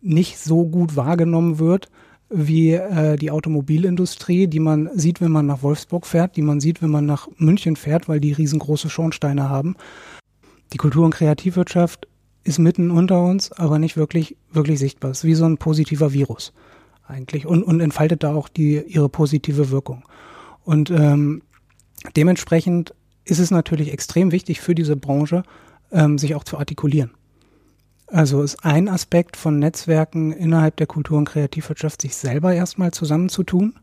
nicht 0.00 0.38
so 0.38 0.66
gut 0.66 0.94
wahrgenommen 0.94 1.58
wird, 1.58 1.88
wie 2.28 2.72
äh, 2.72 3.16
die 3.16 3.30
Automobilindustrie, 3.30 4.46
die 4.46 4.60
man 4.60 4.90
sieht, 4.94 5.20
wenn 5.20 5.32
man 5.32 5.46
nach 5.46 5.62
Wolfsburg 5.62 6.06
fährt, 6.06 6.36
die 6.36 6.42
man 6.42 6.60
sieht, 6.60 6.82
wenn 6.82 6.90
man 6.90 7.06
nach 7.06 7.28
München 7.36 7.76
fährt, 7.76 8.08
weil 8.08 8.20
die 8.20 8.32
riesengroße 8.32 8.90
Schornsteine 8.90 9.48
haben. 9.48 9.76
Die 10.72 10.78
Kultur- 10.78 11.04
und 11.04 11.14
Kreativwirtschaft 11.14 12.08
ist 12.46 12.58
mitten 12.58 12.90
unter 12.90 13.22
uns, 13.22 13.52
aber 13.52 13.78
nicht 13.78 13.96
wirklich, 13.96 14.36
wirklich 14.52 14.78
sichtbar. 14.78 15.10
Es 15.10 15.18
ist 15.18 15.24
wie 15.24 15.34
so 15.34 15.44
ein 15.44 15.58
positiver 15.58 16.12
Virus 16.12 16.52
eigentlich 17.06 17.46
und, 17.46 17.62
und 17.62 17.80
entfaltet 17.80 18.22
da 18.22 18.34
auch 18.34 18.48
die, 18.48 18.82
ihre 18.86 19.08
positive 19.08 19.70
Wirkung. 19.70 20.04
Und 20.64 20.90
ähm, 20.90 21.42
dementsprechend 22.16 22.94
ist 23.24 23.38
es 23.38 23.50
natürlich 23.50 23.92
extrem 23.92 24.32
wichtig 24.32 24.60
für 24.60 24.74
diese 24.74 24.96
Branche, 24.96 25.42
ähm, 25.90 26.18
sich 26.18 26.34
auch 26.34 26.44
zu 26.44 26.58
artikulieren. 26.58 27.10
Also 28.06 28.42
ist 28.42 28.64
ein 28.64 28.88
Aspekt 28.88 29.36
von 29.36 29.58
Netzwerken 29.58 30.30
innerhalb 30.30 30.76
der 30.76 30.86
Kultur- 30.86 31.18
und 31.18 31.28
Kreativwirtschaft, 31.28 32.02
sich 32.02 32.14
selber 32.14 32.54
erstmal 32.54 32.92
zusammenzutun, 32.92 33.74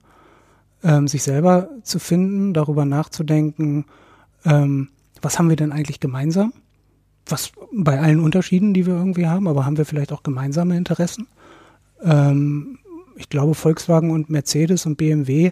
ähm, 0.83 1.09
sich 1.09 1.23
selber 1.23 1.69
zu 1.83 1.99
finden, 1.99 2.53
darüber 2.53 2.85
nachzudenken, 2.85 3.85
ähm, 4.45 4.89
was 5.21 5.39
haben 5.39 5.49
wir 5.49 5.55
denn 5.55 5.71
eigentlich 5.71 5.99
gemeinsam? 5.99 6.53
Was 7.25 7.51
bei 7.71 7.99
allen 7.99 8.19
Unterschieden, 8.19 8.73
die 8.73 8.85
wir 8.85 8.95
irgendwie 8.95 9.27
haben, 9.27 9.47
aber 9.47 9.65
haben 9.65 9.77
wir 9.77 9.85
vielleicht 9.85 10.11
auch 10.11 10.23
gemeinsame 10.23 10.77
Interessen? 10.77 11.27
Ähm, 12.03 12.79
ich 13.15 13.29
glaube, 13.29 13.55
Volkswagen 13.55 14.11
und 14.11 14.29
Mercedes 14.29 14.85
und 14.85 14.97
BMW 14.97 15.51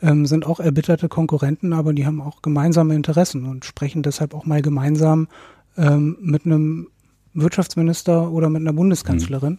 ähm, 0.00 0.26
sind 0.26 0.46
auch 0.46 0.60
erbitterte 0.60 1.08
Konkurrenten, 1.08 1.72
aber 1.72 1.92
die 1.92 2.06
haben 2.06 2.20
auch 2.20 2.42
gemeinsame 2.42 2.94
Interessen 2.94 3.46
und 3.46 3.64
sprechen 3.64 4.02
deshalb 4.02 4.34
auch 4.34 4.46
mal 4.46 4.62
gemeinsam 4.62 5.28
ähm, 5.76 6.16
mit 6.20 6.46
einem 6.46 6.88
Wirtschaftsminister 7.34 8.30
oder 8.30 8.48
mit 8.48 8.60
einer 8.60 8.72
Bundeskanzlerin. 8.72 9.52
Mhm. 9.52 9.58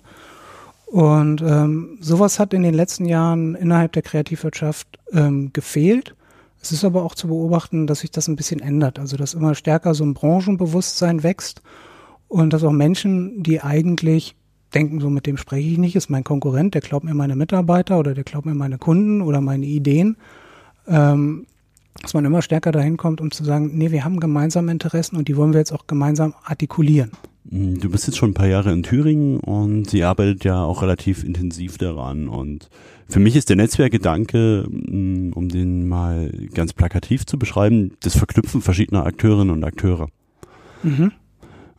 Und 0.90 1.42
ähm, 1.42 1.98
sowas 2.02 2.40
hat 2.40 2.54
in 2.54 2.64
den 2.64 2.74
letzten 2.74 3.06
Jahren 3.06 3.54
innerhalb 3.56 3.92
der 3.94 4.02
Kreativwirtschaft 4.02 4.88
ähm, 5.12 5.54
gefehlt. 5.54 6.16
Es 6.62 6.72
ist 6.72 6.84
aber 6.84 7.04
auch 7.04 7.16
zu 7.16 7.28
beobachten, 7.28 7.88
dass 7.88 8.00
sich 8.00 8.12
das 8.12 8.28
ein 8.28 8.36
bisschen 8.36 8.60
ändert. 8.60 9.00
Also 9.00 9.18
dass 9.18 9.34
immer 9.34 9.56
stärker 9.56 9.94
so 9.94 10.04
ein 10.04 10.14
Branchenbewusstsein 10.14 11.24
wächst 11.24 11.62
und 12.28 12.52
dass 12.52 12.64
auch 12.64 12.72
Menschen, 12.72 13.44
die 13.44 13.62
eigentlich 13.62 14.36
denken, 14.74 15.00
so 15.00 15.10
mit 15.10 15.26
dem 15.26 15.38
spreche 15.38 15.68
ich 15.68 15.78
nicht, 15.78 15.96
ist 15.96 16.10
mein 16.10 16.24
Konkurrent, 16.24 16.74
der 16.74 16.82
glaubt 16.82 17.06
mir 17.06 17.14
meine 17.14 17.36
Mitarbeiter 17.36 17.98
oder 18.00 18.14
der 18.14 18.24
glaubt 18.24 18.46
mir 18.46 18.54
meine 18.54 18.78
Kunden 18.78 19.22
oder 19.22 19.42
meine 19.42 19.66
Ideen, 19.66 20.18
ähm, 20.88 21.48
dass 22.02 22.14
man 22.14 22.26
immer 22.26 22.42
stärker 22.42 22.72
dahin 22.72 22.98
kommt, 22.98 23.20
um 23.20 23.32
zu 23.32 23.44
sagen, 23.44 23.72
nee, 23.74 23.92
wir 23.92 24.06
haben 24.06 24.20
gemeinsame 24.20 24.72
Interessen 24.72 25.18
und 25.18 25.28
die 25.28 25.38
wollen 25.38 25.54
wir 25.54 25.60
jetzt 25.60 25.72
auch 25.72 25.88
gemeinsam 25.88 26.34
artikulieren. 26.44 27.12
Mm, 27.50 27.80
du 27.80 27.90
bist 27.90 28.08
jetzt 28.08 28.18
schon 28.18 28.32
ein 28.32 28.36
paar 28.36 28.48
Jahre 28.48 28.72
in 28.72 28.84
Thüringen 28.84 29.40
und 29.40 29.90
sie 29.90 30.04
arbeitet 30.04 30.44
ja 30.44 30.64
auch 30.64 30.82
relativ 30.82 31.24
intensiv 31.24 31.78
daran. 31.78 32.28
Und 32.28 32.70
für 33.08 33.20
mich 33.20 33.36
ist 33.36 33.50
der 33.50 33.56
Netzwerkgedanke, 33.56 34.66
mm, 34.70 35.34
um 35.34 35.50
den 35.50 35.88
mal 35.88 36.32
ganz 36.54 36.74
plakativ 36.74 37.26
zu 37.26 37.40
beschreiben, 37.40 37.92
das 38.02 38.18
Verknüpfen 38.18 38.62
verschiedener 38.62 39.06
Akteurinnen 39.06 39.52
und 39.52 39.64
Akteure. 39.64 40.10
Mhm. 40.84 41.12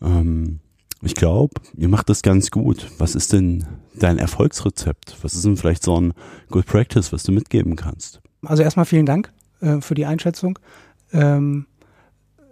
Ähm, 0.02 0.58
ich 1.02 1.14
glaube, 1.14 1.54
ihr 1.76 1.88
macht 1.88 2.08
das 2.10 2.22
ganz 2.22 2.50
gut. 2.50 2.90
Was 2.98 3.14
ist 3.14 3.32
denn 3.32 3.66
dein 3.94 4.18
Erfolgsrezept? 4.18 5.16
Was 5.22 5.34
ist 5.34 5.44
denn 5.44 5.56
vielleicht 5.56 5.82
so 5.82 5.98
ein 5.98 6.12
Good 6.50 6.66
Practice, 6.66 7.12
was 7.12 7.22
du 7.22 7.32
mitgeben 7.32 7.76
kannst? 7.76 8.20
Also 8.42 8.62
erstmal 8.62 8.86
vielen 8.86 9.06
Dank 9.06 9.32
äh, 9.60 9.80
für 9.80 9.94
die 9.94 10.06
Einschätzung. 10.06 10.58
Ähm, 11.12 11.66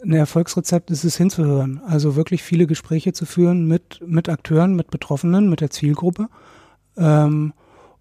ein 0.03 0.13
Erfolgsrezept 0.13 0.91
ist 0.91 1.05
es 1.05 1.17
hinzuhören. 1.17 1.81
Also 1.87 2.17
wirklich 2.17 2.43
viele 2.43 2.67
Gespräche 2.67 3.13
zu 3.13 3.27
führen 3.27 3.67
mit, 3.67 4.01
mit 4.07 4.29
Akteuren, 4.29 4.75
mit 4.75 4.91
Betroffenen, 4.91 5.49
mit 5.51 5.61
der 5.61 5.71
Zielgruppe 5.71 6.29
ähm, 6.97 7.53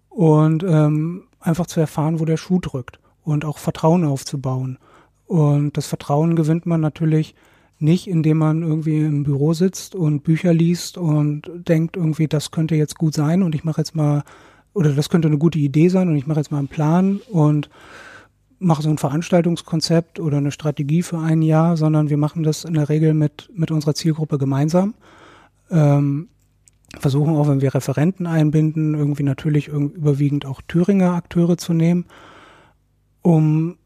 und 0.08 0.62
ähm, 0.62 1.24
einfach 1.40 1.66
zu 1.66 1.80
erfahren, 1.80 2.20
wo 2.20 2.24
der 2.24 2.36
Schuh 2.36 2.60
drückt 2.60 2.98
und 3.24 3.44
auch 3.44 3.58
Vertrauen 3.58 4.04
aufzubauen. 4.04 4.78
Und 5.26 5.76
das 5.76 5.86
Vertrauen 5.86 6.36
gewinnt 6.36 6.66
man 6.66 6.80
natürlich, 6.80 7.34
nicht, 7.80 8.08
indem 8.08 8.38
man 8.38 8.62
irgendwie 8.62 8.98
im 8.98 9.22
Büro 9.22 9.52
sitzt 9.52 9.94
und 9.94 10.24
Bücher 10.24 10.52
liest 10.52 10.98
und 10.98 11.50
denkt 11.54 11.96
irgendwie, 11.96 12.26
das 12.26 12.50
könnte 12.50 12.74
jetzt 12.74 12.98
gut 12.98 13.14
sein 13.14 13.42
und 13.42 13.54
ich 13.54 13.64
mache 13.64 13.80
jetzt 13.80 13.94
mal, 13.94 14.24
oder 14.74 14.92
das 14.92 15.08
könnte 15.08 15.28
eine 15.28 15.38
gute 15.38 15.58
Idee 15.58 15.88
sein 15.88 16.08
und 16.08 16.16
ich 16.16 16.26
mache 16.26 16.40
jetzt 16.40 16.50
mal 16.50 16.58
einen 16.58 16.68
Plan 16.68 17.20
und 17.30 17.70
mache 18.58 18.82
so 18.82 18.90
ein 18.90 18.98
Veranstaltungskonzept 18.98 20.20
oder 20.20 20.38
eine 20.38 20.50
Strategie 20.50 21.02
für 21.02 21.18
ein 21.18 21.42
Jahr, 21.42 21.76
sondern 21.76 22.10
wir 22.10 22.16
machen 22.16 22.42
das 22.42 22.64
in 22.64 22.74
der 22.74 22.88
Regel 22.88 23.14
mit, 23.14 23.50
mit 23.54 23.70
unserer 23.70 23.94
Zielgruppe 23.94 24.38
gemeinsam. 24.38 24.94
Ähm, 25.70 26.28
versuchen 26.98 27.36
auch, 27.36 27.48
wenn 27.48 27.60
wir 27.60 27.74
Referenten 27.74 28.26
einbinden, 28.26 28.94
irgendwie 28.94 29.22
natürlich 29.22 29.68
überwiegend 29.68 30.46
auch 30.46 30.62
Thüringer 30.66 31.12
Akteure 31.12 31.56
zu 31.56 31.72
nehmen, 31.72 32.06
um 33.22 33.76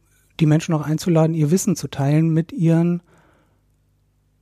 die 0.41 0.47
Menschen 0.47 0.75
auch 0.75 0.83
einzuladen, 0.83 1.35
ihr 1.35 1.51
Wissen 1.51 1.77
zu 1.77 1.89
teilen 1.89 2.33
mit 2.33 2.53
ihren 2.53 3.03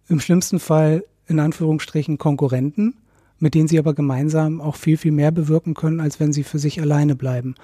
im 0.09 0.21
schlimmsten 0.21 0.59
Fall 0.59 1.05
in 1.27 1.41
Anführungsstrichen 1.41 2.19
Konkurrenten, 2.19 2.95
mit 3.39 3.55
denen 3.55 3.69
sie 3.69 3.79
aber 3.79 3.95
gemeinsam 3.95 4.61
auch 4.61 4.77
viel, 4.77 4.97
viel 4.97 5.13
mehr 5.13 5.31
bewirken 5.31 5.75
können, 5.75 6.01
als 6.01 6.21
wenn 6.21 6.33
sie 6.33 6.43
für 6.43 6.59
sich 6.59 6.81
alleine 6.81 7.17
bleiben. 7.17 7.55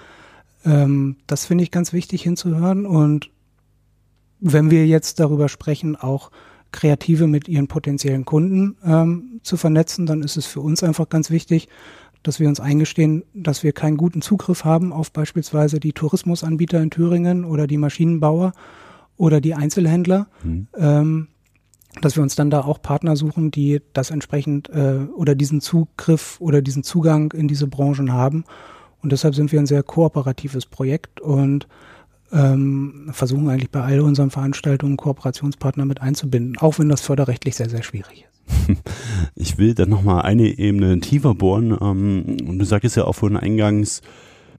Ähm, 0.66 1.16
das 1.26 1.46
finde 1.46 1.64
ich 1.64 1.70
ganz 1.70 1.92
wichtig 1.92 2.23
hinzuhören. 2.23 2.85
Und 2.85 3.30
wenn 4.40 4.70
wir 4.70 4.87
jetzt 4.87 5.20
darüber 5.20 5.49
sprechen, 5.49 5.96
auch 5.96 6.30
Kreative 6.73 7.26
mit 7.26 7.49
ihren 7.49 7.68
potenziellen 7.68 8.25
Kunden 8.25 8.76
ähm, 8.85 9.40
zu 9.42 9.56
vernetzen, 9.56 10.04
dann 10.04 10.23
ist 10.23 10.37
es 10.37 10.46
für 10.46 10.61
uns 10.61 10.82
einfach 10.82 11.08
ganz 11.08 11.30
wichtig, 11.30 11.68
dass 12.23 12.40
wir 12.40 12.49
uns 12.49 12.61
eingestehen, 12.61 13.23
dass 13.35 13.62
wir 13.62 13.73
keinen 13.73 13.96
guten 13.96 14.20
Zugriff 14.20 14.64
haben 14.64 14.92
auf 14.92 15.12
beispielsweise 15.12 15.78
die 15.78 15.92
Tourismusanbieter 15.92 16.82
in 16.82 16.90
Thüringen 16.90 17.44
oder 17.44 17.66
die 17.66 17.78
Maschinenbauer 17.78 18.52
oder 19.16 19.40
die 19.40 19.54
Einzelhändler. 19.54 20.26
Mhm. 20.42 20.68
Ähm, 20.76 21.28
dass 22.02 22.16
wir 22.16 22.23
uns 22.23 22.35
dann 22.35 22.50
da 22.50 22.61
auch 22.61 22.82
Partner 22.82 23.16
suchen, 23.16 23.50
die 23.50 23.80
das 23.94 24.11
entsprechend 24.11 24.68
äh, 24.68 25.06
oder 25.14 25.35
diesen 25.35 25.62
Zugriff 25.62 26.37
oder 26.40 26.61
diesen 26.61 26.82
Zugang 26.82 27.32
in 27.32 27.49
diese 27.49 27.68
Branchen 27.68 28.12
haben. 28.12 28.44
Und 29.03 29.12
deshalb 29.12 29.35
sind 29.35 29.53
wir 29.53 29.61
ein 29.61 29.67
sehr 29.67 29.83
kooperatives 29.83 30.67
Projekt 30.67 31.21
und 31.21 31.69
ähm, 32.33 33.09
versuchen 33.12 33.49
eigentlich 33.49 33.71
bei 33.71 33.83
all 33.83 34.00
unseren 34.00 34.31
Veranstaltungen 34.31 34.97
Kooperationspartner 34.97 35.85
mit 35.85 36.00
einzubinden, 36.00 36.59
auch 36.59 36.79
wenn 36.79 36.88
das 36.88 37.00
förderrechtlich 37.00 37.55
sehr, 37.57 37.71
sehr 37.71 37.83
schwierig 37.83 38.25
ist. 38.25 38.79
Ich 39.35 39.59
will 39.59 39.75
dann 39.75 39.91
nochmal 39.91 40.23
eine 40.23 40.47
Ebene 40.59 40.99
tiefer 41.00 41.35
bohren. 41.35 41.76
Ähm, 41.81 42.37
und 42.47 42.59
du 42.59 42.65
sagtest 42.65 42.97
ja 42.97 43.05
auch 43.05 43.15
vorhin 43.15 43.37
eingangs, 43.37 44.03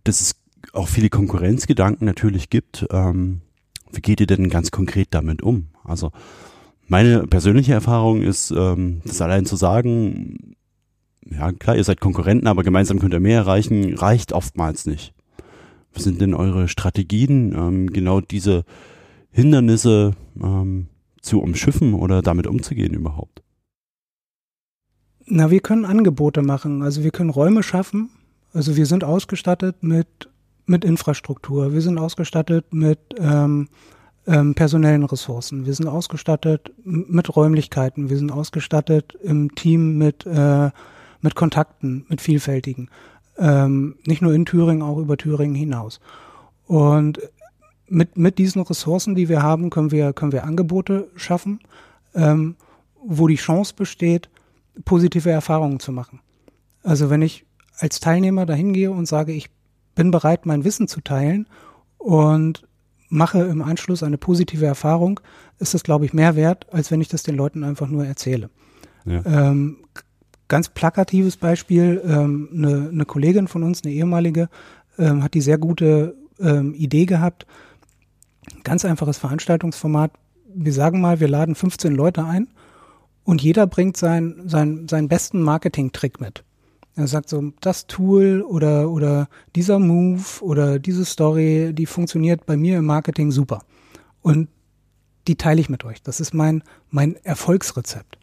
dass 0.04 0.22
es 0.22 0.36
auch 0.74 0.88
viele 0.88 1.10
Konkurrenzgedanken 1.10 2.06
natürlich 2.06 2.50
gibt. 2.50 2.86
Ähm, 2.92 3.42
wie 3.92 4.02
geht 4.02 4.20
ihr 4.20 4.28
denn 4.28 4.50
ganz 4.50 4.72
konkret 4.72 5.10
damit 5.12 5.42
um? 5.42 5.68
Also 5.84 6.12
meine 6.88 7.28
persönliche 7.28 7.74
Erfahrung 7.74 8.22
ist, 8.22 8.52
ähm, 8.52 9.02
das 9.06 9.22
allein 9.22 9.46
zu 9.46 9.56
sagen, 9.56 10.56
ja 11.32 11.52
klar, 11.52 11.76
ihr 11.76 11.84
seid 11.84 12.00
Konkurrenten, 12.00 12.48
aber 12.48 12.64
gemeinsam 12.64 13.00
könnt 13.00 13.14
ihr 13.14 13.20
mehr 13.20 13.40
erreichen, 13.40 13.94
reicht 13.96 14.34
oftmals 14.34 14.86
nicht. 14.86 15.14
Was 15.94 16.04
sind 16.04 16.22
denn 16.22 16.34
eure 16.34 16.68
Strategien, 16.68 17.54
ähm, 17.54 17.88
genau 17.88 18.22
diese 18.22 18.66
Hindernisse 19.32 20.14
ähm, 20.42 20.88
zu 21.22 21.42
umschiffen 21.42 21.94
oder 21.94 22.22
damit 22.22 22.48
umzugehen 22.48 22.94
überhaupt? 22.94 23.42
Na, 25.26 25.52
wir 25.52 25.60
können 25.60 25.86
Angebote 25.86 26.42
machen. 26.42 26.82
Also 26.82 27.04
wir 27.04 27.12
können 27.12 27.30
Räume 27.30 27.62
schaffen. 27.62 28.10
Also 28.54 28.78
wir 28.78 28.86
sind 28.86 29.04
ausgestattet 29.04 29.84
mit, 29.84 30.08
mit 30.66 30.86
Infrastruktur. 30.86 31.74
Wir 31.74 31.82
sind 31.82 31.98
ausgestattet 31.98 32.74
mit 32.74 33.00
ähm, 33.20 33.68
ähm, 34.26 34.56
personellen 34.56 35.04
Ressourcen. 35.04 35.66
Wir 35.66 35.74
sind 35.74 35.88
ausgestattet 35.88 36.72
mit 36.84 37.36
Räumlichkeiten. 37.36 38.10
Wir 38.10 38.18
sind 38.18 38.32
ausgestattet 38.32 39.18
im 39.22 39.54
Team 39.56 39.98
mit, 39.98 40.26
äh, 40.26 40.70
mit 41.22 41.36
Kontakten, 41.36 42.06
mit 42.10 42.22
vielfältigen. 42.22 42.90
Ähm, 43.38 43.96
nicht 44.06 44.22
nur 44.22 44.34
in 44.34 44.46
Thüringen, 44.46 44.82
auch 44.82 44.98
über 44.98 45.18
Thüringen 45.18 45.56
hinaus. 45.56 46.00
Und 46.66 47.20
mit, 47.88 48.18
mit 48.18 48.38
diesen 48.38 48.62
Ressourcen, 48.62 49.16
die 49.16 49.30
wir 49.30 49.42
haben, 49.42 49.70
können 49.70 49.92
wir, 49.92 50.14
können 50.14 50.32
wir 50.32 50.44
Angebote 50.44 51.08
schaffen, 51.16 51.60
ähm, 52.14 52.56
wo 53.04 53.28
die 53.28 53.36
Chance 53.36 53.74
besteht, 53.76 54.30
positive 54.86 55.30
Erfahrungen 55.30 55.80
zu 55.80 55.92
machen. 55.92 56.20
Also 56.84 57.10
wenn 57.10 57.22
ich 57.22 57.46
als 57.78 58.00
Teilnehmer 58.00 58.46
dahin 58.46 58.74
gehe 58.74 58.92
und 58.92 59.06
sage, 59.08 59.32
ich 59.32 59.50
bin 59.96 60.12
bereit, 60.12 60.46
mein 60.46 60.64
Wissen 60.64 60.88
zu 60.88 61.02
teilen 61.02 61.48
und 61.98 62.68
mache 63.10 63.40
im 63.40 63.62
Anschluss 63.62 64.04
eine 64.04 64.18
positive 64.18 64.66
Erfahrung, 64.66 65.20
ist 65.60 65.74
das, 65.74 65.84
glaube 65.84 66.06
ich, 66.06 66.14
mehr 66.14 66.36
wert, 66.36 66.68
als 66.72 66.92
wenn 66.92 67.02
ich 67.02 67.08
das 67.08 67.24
den 67.24 67.36
Leuten 67.36 67.64
einfach 67.64 67.88
nur 67.88 68.06
erzähle. 68.06 68.50
Ja. 69.06 69.22
Ähm, 69.26 69.78
ganz 70.48 70.70
plakatives 70.70 71.38
Beispiel, 71.38 72.02
ähm, 72.06 72.50
eine, 72.54 72.90
eine 72.90 73.06
Kollegin 73.06 73.48
von 73.48 73.64
uns, 73.64 73.84
eine 73.84 73.94
ehemalige, 73.94 74.50
ähm, 74.98 75.24
hat 75.24 75.34
die 75.34 75.42
sehr 75.42 75.58
gute 75.58 76.16
ähm, 76.40 76.74
Idee 76.74 77.06
gehabt, 77.06 77.46
ganz 78.64 78.86
einfaches 78.86 79.18
Veranstaltungsformat. 79.18 80.12
Wir 80.54 80.74
sagen 80.74 81.02
mal, 81.02 81.20
wir 81.20 81.28
laden 81.28 81.56
15 81.56 81.94
Leute 81.94 82.24
ein 82.24 82.48
und 83.24 83.42
jeder 83.42 83.68
bringt 83.68 83.98
sein, 83.98 84.44
sein, 84.46 84.88
seinen 84.88 85.08
besten 85.08 85.42
Marketing-Trick 85.42 86.22
mit. 86.22 86.44
Er 86.96 87.08
sagt 87.08 87.30
so, 87.30 87.52
das 87.62 87.86
Tool 87.86 88.42
oder, 88.42 88.90
oder 88.90 89.30
dieser 89.56 89.78
Move 89.78 90.24
oder 90.42 90.80
diese 90.80 91.06
Story, 91.06 91.72
die 91.74 91.86
funktioniert 91.86 92.48
bei 92.48 92.58
mir 92.58 92.80
im 92.80 92.86
Marketing 92.86 93.30
super. 93.30 93.60
Und 94.24 94.48
die 95.28 95.36
teile 95.36 95.62
ich 95.62 95.70
mit 95.70 95.84
euch. 95.84 96.02
Das 96.02 96.20
ist 96.20 96.34
mein, 96.34 96.64
mein 96.90 97.16
Erfolgsrezept. 97.24 98.18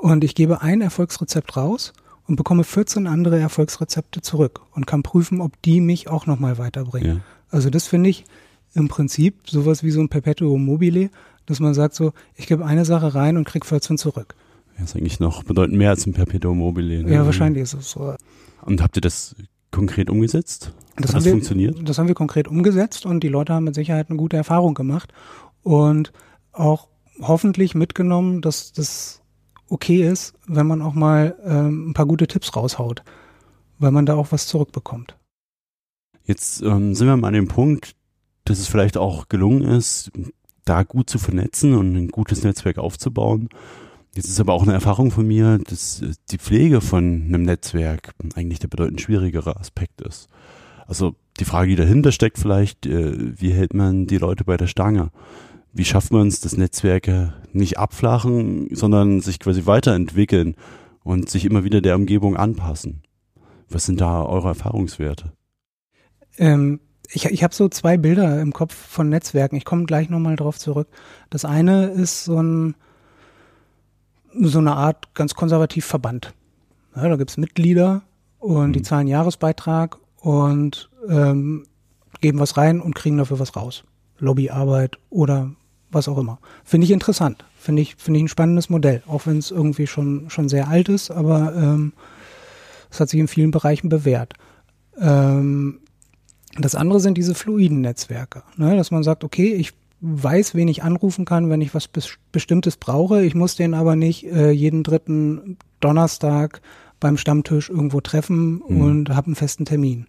Und 0.00 0.24
ich 0.24 0.34
gebe 0.34 0.62
ein 0.62 0.80
Erfolgsrezept 0.80 1.56
raus 1.56 1.92
und 2.26 2.36
bekomme 2.36 2.64
14 2.64 3.06
andere 3.06 3.38
Erfolgsrezepte 3.38 4.22
zurück 4.22 4.62
und 4.72 4.86
kann 4.86 5.02
prüfen, 5.02 5.40
ob 5.40 5.60
die 5.62 5.80
mich 5.80 6.08
auch 6.08 6.26
nochmal 6.26 6.56
weiterbringen. 6.56 7.16
Ja. 7.16 7.20
Also 7.50 7.68
das 7.68 7.86
finde 7.86 8.08
ich 8.08 8.24
im 8.74 8.88
Prinzip 8.88 9.50
sowas 9.50 9.82
wie 9.82 9.90
so 9.90 10.00
ein 10.00 10.08
Perpetuum 10.08 10.64
mobile, 10.64 11.10
dass 11.44 11.60
man 11.60 11.74
sagt 11.74 11.94
so, 11.94 12.12
ich 12.34 12.46
gebe 12.46 12.64
eine 12.64 12.84
Sache 12.84 13.14
rein 13.14 13.36
und 13.36 13.44
krieg 13.44 13.66
14 13.66 13.98
zurück. 13.98 14.34
Das 14.78 14.90
ist 14.90 14.96
eigentlich 14.96 15.20
noch 15.20 15.42
bedeutend 15.42 15.76
mehr 15.76 15.90
als 15.90 16.06
ein 16.06 16.14
Perpetuum 16.14 16.58
mobile. 16.58 17.02
Ne? 17.02 17.12
Ja, 17.12 17.26
wahrscheinlich 17.26 17.64
ist 17.64 17.74
es 17.74 17.90
so. 17.90 18.14
Und 18.62 18.82
habt 18.82 18.96
ihr 18.96 19.02
das 19.02 19.34
konkret 19.70 20.08
umgesetzt? 20.08 20.72
Das 20.96 21.10
Hat 21.10 21.18
das 21.18 21.24
wir, 21.26 21.32
funktioniert? 21.32 21.76
Das 21.86 21.98
haben 21.98 22.08
wir 22.08 22.14
konkret 22.14 22.48
umgesetzt 22.48 23.04
und 23.04 23.20
die 23.20 23.28
Leute 23.28 23.52
haben 23.52 23.64
mit 23.64 23.74
Sicherheit 23.74 24.08
eine 24.08 24.16
gute 24.16 24.38
Erfahrung 24.38 24.74
gemacht 24.74 25.12
und 25.62 26.12
auch 26.52 26.88
hoffentlich 27.20 27.74
mitgenommen, 27.74 28.40
dass 28.40 28.72
das 28.72 29.19
okay 29.70 30.06
ist, 30.06 30.34
wenn 30.46 30.66
man 30.66 30.82
auch 30.82 30.94
mal 30.94 31.36
ähm, 31.44 31.90
ein 31.90 31.94
paar 31.94 32.06
gute 32.06 32.26
Tipps 32.26 32.54
raushaut, 32.54 33.02
weil 33.78 33.92
man 33.92 34.04
da 34.04 34.14
auch 34.16 34.32
was 34.32 34.46
zurückbekommt. 34.46 35.16
Jetzt 36.24 36.62
ähm, 36.62 36.94
sind 36.94 37.06
wir 37.06 37.16
mal 37.16 37.28
an 37.28 37.34
dem 37.34 37.48
Punkt, 37.48 37.94
dass 38.44 38.58
es 38.58 38.68
vielleicht 38.68 38.96
auch 38.96 39.28
gelungen 39.28 39.62
ist, 39.62 40.10
da 40.64 40.82
gut 40.82 41.08
zu 41.08 41.18
vernetzen 41.18 41.74
und 41.74 41.96
ein 41.96 42.08
gutes 42.08 42.42
Netzwerk 42.42 42.78
aufzubauen. 42.78 43.48
Jetzt 44.14 44.28
ist 44.28 44.40
aber 44.40 44.54
auch 44.54 44.64
eine 44.64 44.72
Erfahrung 44.72 45.10
von 45.10 45.26
mir, 45.26 45.58
dass 45.58 46.02
äh, 46.02 46.12
die 46.30 46.38
Pflege 46.38 46.80
von 46.80 47.24
einem 47.26 47.42
Netzwerk 47.42 48.12
eigentlich 48.34 48.58
der 48.58 48.68
bedeutend 48.68 49.00
schwierigere 49.00 49.56
Aspekt 49.56 50.00
ist. 50.00 50.28
Also 50.86 51.14
die 51.38 51.44
Frage, 51.44 51.70
die 51.70 51.76
dahinter 51.76 52.12
steckt 52.12 52.38
vielleicht, 52.38 52.86
äh, 52.86 53.40
wie 53.40 53.52
hält 53.52 53.74
man 53.74 54.06
die 54.06 54.18
Leute 54.18 54.44
bei 54.44 54.56
der 54.56 54.66
Stange? 54.66 55.10
Wie 55.72 55.84
schafft 55.84 56.12
man 56.12 56.26
es, 56.28 56.40
dass 56.40 56.56
Netzwerke 56.56 57.34
nicht 57.52 57.78
abflachen, 57.78 58.68
sondern 58.74 59.20
sich 59.20 59.38
quasi 59.38 59.66
weiterentwickeln 59.66 60.56
und 61.04 61.30
sich 61.30 61.44
immer 61.44 61.64
wieder 61.64 61.80
der 61.80 61.96
Umgebung 61.96 62.36
anpassen? 62.36 63.02
Was 63.68 63.86
sind 63.86 64.00
da 64.00 64.24
eure 64.24 64.48
Erfahrungswerte? 64.48 65.32
Ähm, 66.38 66.80
ich, 67.08 67.26
ich 67.26 67.44
habe 67.44 67.54
so 67.54 67.68
zwei 67.68 67.96
Bilder 67.96 68.40
im 68.40 68.52
Kopf 68.52 68.74
von 68.74 69.08
Netzwerken. 69.08 69.56
Ich 69.56 69.64
komme 69.64 69.84
gleich 69.84 70.10
nochmal 70.10 70.36
drauf 70.36 70.58
zurück. 70.58 70.88
Das 71.28 71.44
eine 71.44 71.86
ist 71.86 72.24
so 72.24 72.40
ein 72.40 72.74
so 74.32 74.58
eine 74.58 74.76
Art 74.76 75.12
ganz 75.14 75.34
konservativ 75.34 75.84
Verband. 75.84 76.34
Ja, 76.94 77.08
da 77.08 77.16
gibt's 77.16 77.36
Mitglieder 77.36 78.02
und 78.38 78.68
mhm. 78.68 78.72
die 78.72 78.82
zahlen 78.82 79.08
Jahresbeitrag 79.08 79.98
und 80.16 80.88
ähm, 81.08 81.64
geben 82.20 82.38
was 82.38 82.56
rein 82.56 82.80
und 82.80 82.94
kriegen 82.94 83.18
dafür 83.18 83.38
was 83.38 83.56
raus. 83.56 83.84
Lobbyarbeit 84.18 84.98
oder 85.08 85.50
was 85.90 86.08
auch 86.08 86.18
immer. 86.18 86.38
Finde 86.64 86.84
ich 86.84 86.90
interessant. 86.90 87.44
Finde 87.56 87.82
ich, 87.82 87.96
finde 87.96 88.18
ich 88.18 88.24
ein 88.24 88.28
spannendes 88.28 88.70
Modell, 88.70 89.02
auch 89.06 89.26
wenn 89.26 89.38
es 89.38 89.50
irgendwie 89.50 89.86
schon, 89.86 90.30
schon 90.30 90.48
sehr 90.48 90.68
alt 90.68 90.88
ist, 90.88 91.10
aber 91.10 91.54
ähm, 91.54 91.92
es 92.90 93.00
hat 93.00 93.08
sich 93.08 93.20
in 93.20 93.28
vielen 93.28 93.50
Bereichen 93.50 93.88
bewährt. 93.88 94.34
Ähm, 94.98 95.80
das 96.58 96.74
andere 96.74 97.00
sind 97.00 97.16
diese 97.16 97.34
fluiden 97.34 97.80
Netzwerke, 97.80 98.42
ne? 98.56 98.76
dass 98.76 98.90
man 98.90 99.02
sagt, 99.02 99.24
okay, 99.24 99.52
ich 99.54 99.72
weiß, 100.00 100.54
wen 100.54 100.68
ich 100.68 100.82
anrufen 100.82 101.24
kann, 101.24 101.50
wenn 101.50 101.60
ich 101.60 101.74
was 101.74 101.88
Bestimmtes 102.32 102.76
brauche. 102.76 103.22
Ich 103.22 103.34
muss 103.34 103.54
den 103.54 103.74
aber 103.74 103.96
nicht 103.96 104.24
äh, 104.26 104.50
jeden 104.50 104.82
dritten 104.82 105.58
Donnerstag 105.80 106.62
beim 106.98 107.16
Stammtisch 107.16 107.70
irgendwo 107.70 108.00
treffen 108.00 108.62
mhm. 108.66 108.80
und 108.80 109.10
habe 109.10 109.26
einen 109.26 109.36
festen 109.36 109.64
Termin. 109.64 110.06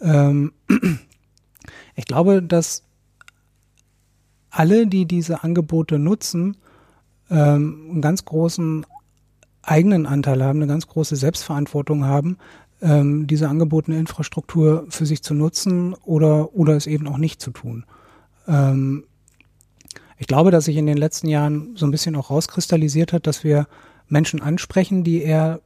Ähm, 0.00 0.52
ich 1.96 2.04
glaube, 2.04 2.42
dass 2.42 2.82
alle, 4.56 4.86
die 4.86 5.06
diese 5.06 5.42
Angebote 5.44 5.98
nutzen, 5.98 6.56
ähm, 7.30 7.88
einen 7.90 8.00
ganz 8.00 8.24
großen 8.24 8.86
eigenen 9.62 10.06
Anteil 10.06 10.42
haben, 10.42 10.60
eine 10.60 10.66
ganz 10.66 10.86
große 10.86 11.16
Selbstverantwortung 11.16 12.04
haben, 12.04 12.38
ähm, 12.80 13.26
diese 13.26 13.48
angebotene 13.48 13.98
Infrastruktur 13.98 14.86
für 14.88 15.06
sich 15.06 15.22
zu 15.22 15.34
nutzen 15.34 15.94
oder, 16.04 16.54
oder 16.54 16.76
es 16.76 16.86
eben 16.86 17.06
auch 17.08 17.18
nicht 17.18 17.40
zu 17.40 17.50
tun. 17.50 17.84
Ähm, 18.46 19.04
ich 20.18 20.26
glaube, 20.26 20.50
dass 20.50 20.64
sich 20.64 20.76
in 20.76 20.86
den 20.86 20.96
letzten 20.96 21.28
Jahren 21.28 21.76
so 21.76 21.86
ein 21.86 21.90
bisschen 21.90 22.16
auch 22.16 22.30
rauskristallisiert 22.30 23.12
hat, 23.12 23.26
dass 23.26 23.44
wir 23.44 23.66
Menschen 24.08 24.40
ansprechen, 24.40 25.04
die 25.04 25.20
eher 25.20 25.60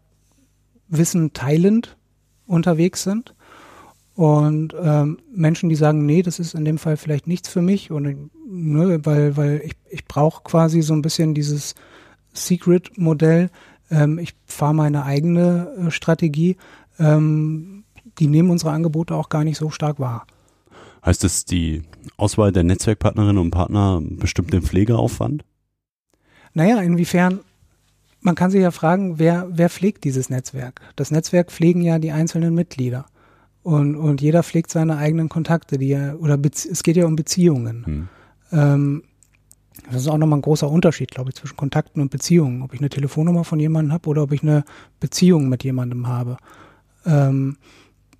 Wissen 0.88 1.33
teilend 1.33 1.96
unterwegs 2.46 3.05
sind 3.05 3.35
und 4.14 4.74
ähm, 4.81 5.18
Menschen, 5.33 5.68
die 5.68 5.76
sagen, 5.76 6.05
nee, 6.05 6.22
das 6.22 6.40
ist 6.40 6.55
in 6.55 6.64
dem 6.64 6.79
Fall 6.79 6.96
vielleicht 6.96 7.29
nichts 7.29 7.48
für 7.48 7.62
mich 7.62 7.90
und 7.90 8.31
ne, 8.51 9.05
weil 9.05 9.37
weil 9.37 9.63
ich 9.65 9.77
ich 9.91 10.05
brauche 10.05 10.43
quasi 10.43 10.83
so 10.83 10.95
ein 10.95 11.03
bisschen 11.03 11.35
dieses 11.35 11.75
Secret-Modell. 12.33 13.51
Ähm, 13.91 14.19
ich 14.19 14.35
fahre 14.47 14.75
meine 14.75 15.05
eigene 15.05 15.69
äh, 15.87 15.91
Strategie. 15.91 16.57
Ähm, 16.99 17.85
die 18.19 18.27
nehmen 18.27 18.51
unsere 18.51 18.73
Angebote 18.73 19.15
auch 19.15 19.29
gar 19.29 19.45
nicht 19.45 19.57
so 19.59 19.71
stark 19.71 19.99
wahr. 19.99 20.27
Heißt 21.05 21.25
es, 21.25 21.45
die 21.45 21.83
Auswahl 22.17 22.53
der 22.53 22.65
Netzwerkpartnerinnen 22.65 23.39
und 23.39 23.51
Partner 23.51 24.01
bestimmt 24.03 24.53
den 24.53 24.63
Pflegeaufwand? 24.63 25.45
Naja, 26.53 26.81
inwiefern, 26.81 27.41
man 28.21 28.35
kann 28.35 28.51
sich 28.51 28.61
ja 28.61 28.71
fragen, 28.71 29.19
wer, 29.19 29.49
wer 29.51 29.71
pflegt 29.71 30.05
dieses 30.05 30.29
Netzwerk? 30.29 30.81
Das 30.97 31.11
Netzwerk 31.11 31.51
pflegen 31.51 31.81
ja 31.81 31.99
die 31.99 32.13
einzelnen 32.13 32.55
Mitglieder. 32.55 33.07
Und, 33.63 33.97
und 33.97 34.21
jeder 34.21 34.43
pflegt 34.43 34.71
seine 34.71 34.97
eigenen 34.97 35.29
Kontakte, 35.29 35.79
die 35.79 35.89
ja, 35.89 36.15
oder 36.15 36.39
es 36.45 36.83
geht 36.83 36.97
ja 36.97 37.07
um 37.07 37.17
Beziehungen. 37.17 37.87
Hm. 37.87 38.09
Ähm, 38.53 39.05
das 39.91 40.03
ist 40.03 40.09
auch 40.09 40.19
nochmal 40.19 40.39
ein 40.39 40.43
großer 40.43 40.69
Unterschied, 40.69 41.11
glaube 41.11 41.31
ich, 41.31 41.37
zwischen 41.37 41.57
Kontakten 41.57 42.01
und 42.01 42.11
Beziehungen. 42.11 42.63
Ob 42.63 42.75
ich 42.75 42.81
eine 42.81 42.91
Telefonnummer 42.91 43.45
von 43.45 43.59
jemandem 43.59 43.93
habe 43.93 44.09
oder 44.09 44.23
ob 44.23 44.33
ich 44.33 44.43
eine 44.43 44.65
Beziehung 44.99 45.49
mit 45.49 45.65
jemandem 45.65 46.07
habe. 46.07 46.37
Ähm, 47.07 47.57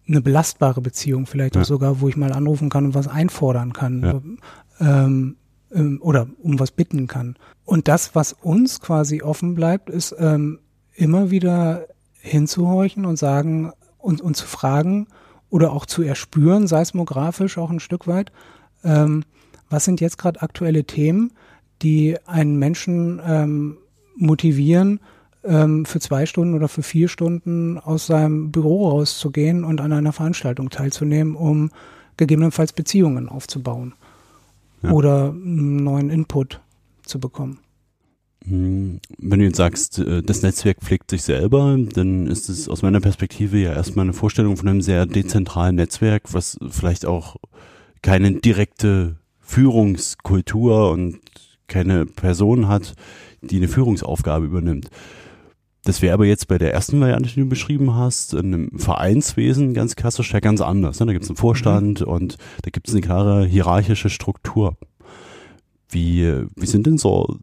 eine 0.09 0.21
belastbare 0.21 0.81
Beziehung 0.81 1.27
vielleicht 1.27 1.55
ja. 1.55 1.63
auch 1.63 1.67
sogar, 1.67 2.01
wo 2.01 2.09
ich 2.09 2.17
mal 2.17 2.33
anrufen 2.33 2.69
kann 2.69 2.87
und 2.87 2.95
was 2.95 3.07
einfordern 3.07 3.73
kann 3.73 4.03
ja. 4.81 5.05
ähm, 5.05 5.37
ähm, 5.73 5.99
oder 6.03 6.27
um 6.43 6.59
was 6.59 6.73
bitten 6.73 7.07
kann. 7.07 7.37
Und 7.65 7.89
das, 7.89 8.15
was 8.15 8.33
uns 8.33 8.81
quasi 8.81 9.23
offen 9.23 9.55
bleibt, 9.55 9.89
ist 9.89 10.15
ähm, 10.19 10.59
immer 10.95 11.31
wieder 11.31 11.87
hinzuhorchen 12.21 13.05
und 13.05 13.17
sagen 13.17 13.73
und, 13.99 14.21
und 14.21 14.37
zu 14.37 14.47
fragen 14.47 15.07
oder 15.49 15.73
auch 15.73 15.87
zu 15.87 16.03
erspüren, 16.03 16.67
seismografisch 16.67 17.59
auch 17.59 17.71
ein 17.71 17.81
Stück 17.81 18.07
weit, 18.07 18.33
ähm, 18.85 19.25
was 19.71 19.85
sind 19.85 20.01
jetzt 20.01 20.19
gerade 20.19 20.43
aktuelle 20.43 20.85
Themen, 20.85 21.33
die 21.81 22.19
einen 22.27 22.59
Menschen 22.59 23.21
ähm, 23.25 23.79
motivieren, 24.17 25.01
ähm, 25.45 25.87
für 25.87 26.01
zwei 26.01 26.27
Stunden 26.27 26.55
oder 26.55 26.69
für 26.69 26.83
vier 26.83 27.09
Stunden 27.09 27.79
aus 27.79 28.07
seinem 28.07 28.51
Büro 28.51 28.89
rauszugehen 28.89 29.65
und 29.65 29.81
an 29.81 29.93
einer 29.93 30.13
Veranstaltung 30.13 30.71
teilzunehmen, 30.71 31.35
um 31.35 31.71
gegebenenfalls 32.17 32.73
Beziehungen 32.73 33.29
aufzubauen 33.29 33.95
ja. 34.83 34.91
oder 34.91 35.31
einen 35.31 35.77
neuen 35.77 36.11
Input 36.11 36.61
zu 37.03 37.19
bekommen. 37.19 37.59
Hm, 38.45 39.01
wenn 39.19 39.39
du 39.39 39.45
jetzt 39.47 39.57
sagst, 39.57 39.99
äh, 39.99 40.23
das 40.23 40.43
Netzwerk 40.43 40.79
pflegt 40.81 41.11
sich 41.11 41.23
selber, 41.23 41.79
dann 41.95 42.27
ist 42.27 42.49
es 42.49 42.69
aus 42.69 42.83
meiner 42.83 43.01
Perspektive 43.01 43.59
ja 43.59 43.73
erstmal 43.73 44.05
eine 44.05 44.13
Vorstellung 44.13 44.57
von 44.57 44.69
einem 44.69 44.83
sehr 44.83 45.07
dezentralen 45.07 45.77
Netzwerk, 45.77 46.33
was 46.33 46.59
vielleicht 46.69 47.07
auch 47.07 47.37
keine 48.03 48.33
direkte 48.33 49.17
Führungskultur 49.51 50.93
und 50.93 51.19
keine 51.67 52.07
Person 52.07 52.69
hat, 52.69 52.95
die 53.43 53.57
eine 53.57 53.67
Führungsaufgabe 53.67 54.47
übernimmt. 54.47 54.91
Das 55.83 56.03
wäre 56.03 56.15
aber 56.15 56.25
jetzt 56.25 56.47
bei 56.47 56.57
der 56.57 56.73
ersten 56.73 57.01
Variante, 57.01 57.31
die 57.31 57.41
du 57.41 57.49
beschrieben 57.49 57.97
hast, 57.97 58.33
in 58.33 58.55
einem 58.55 58.79
Vereinswesen 58.79 59.75
ganz 59.75 59.97
klassisch 59.97 60.33
ja 60.33 60.39
ganz 60.39 60.61
anders. 60.61 61.01
Ne? 61.01 61.07
Da 61.07 61.13
gibt 61.13 61.25
es 61.25 61.31
einen 61.31 61.37
Vorstand 61.37 62.03
mhm. 62.03 62.07
und 62.07 62.37
da 62.63 62.71
gibt 62.71 62.87
es 62.87 62.95
eine 62.95 63.01
klare 63.01 63.45
hierarchische 63.45 64.09
Struktur. 64.09 64.77
Wie, 65.89 66.33
wie 66.55 66.67
sind 66.67 66.87
denn 66.87 66.99
so 66.99 67.39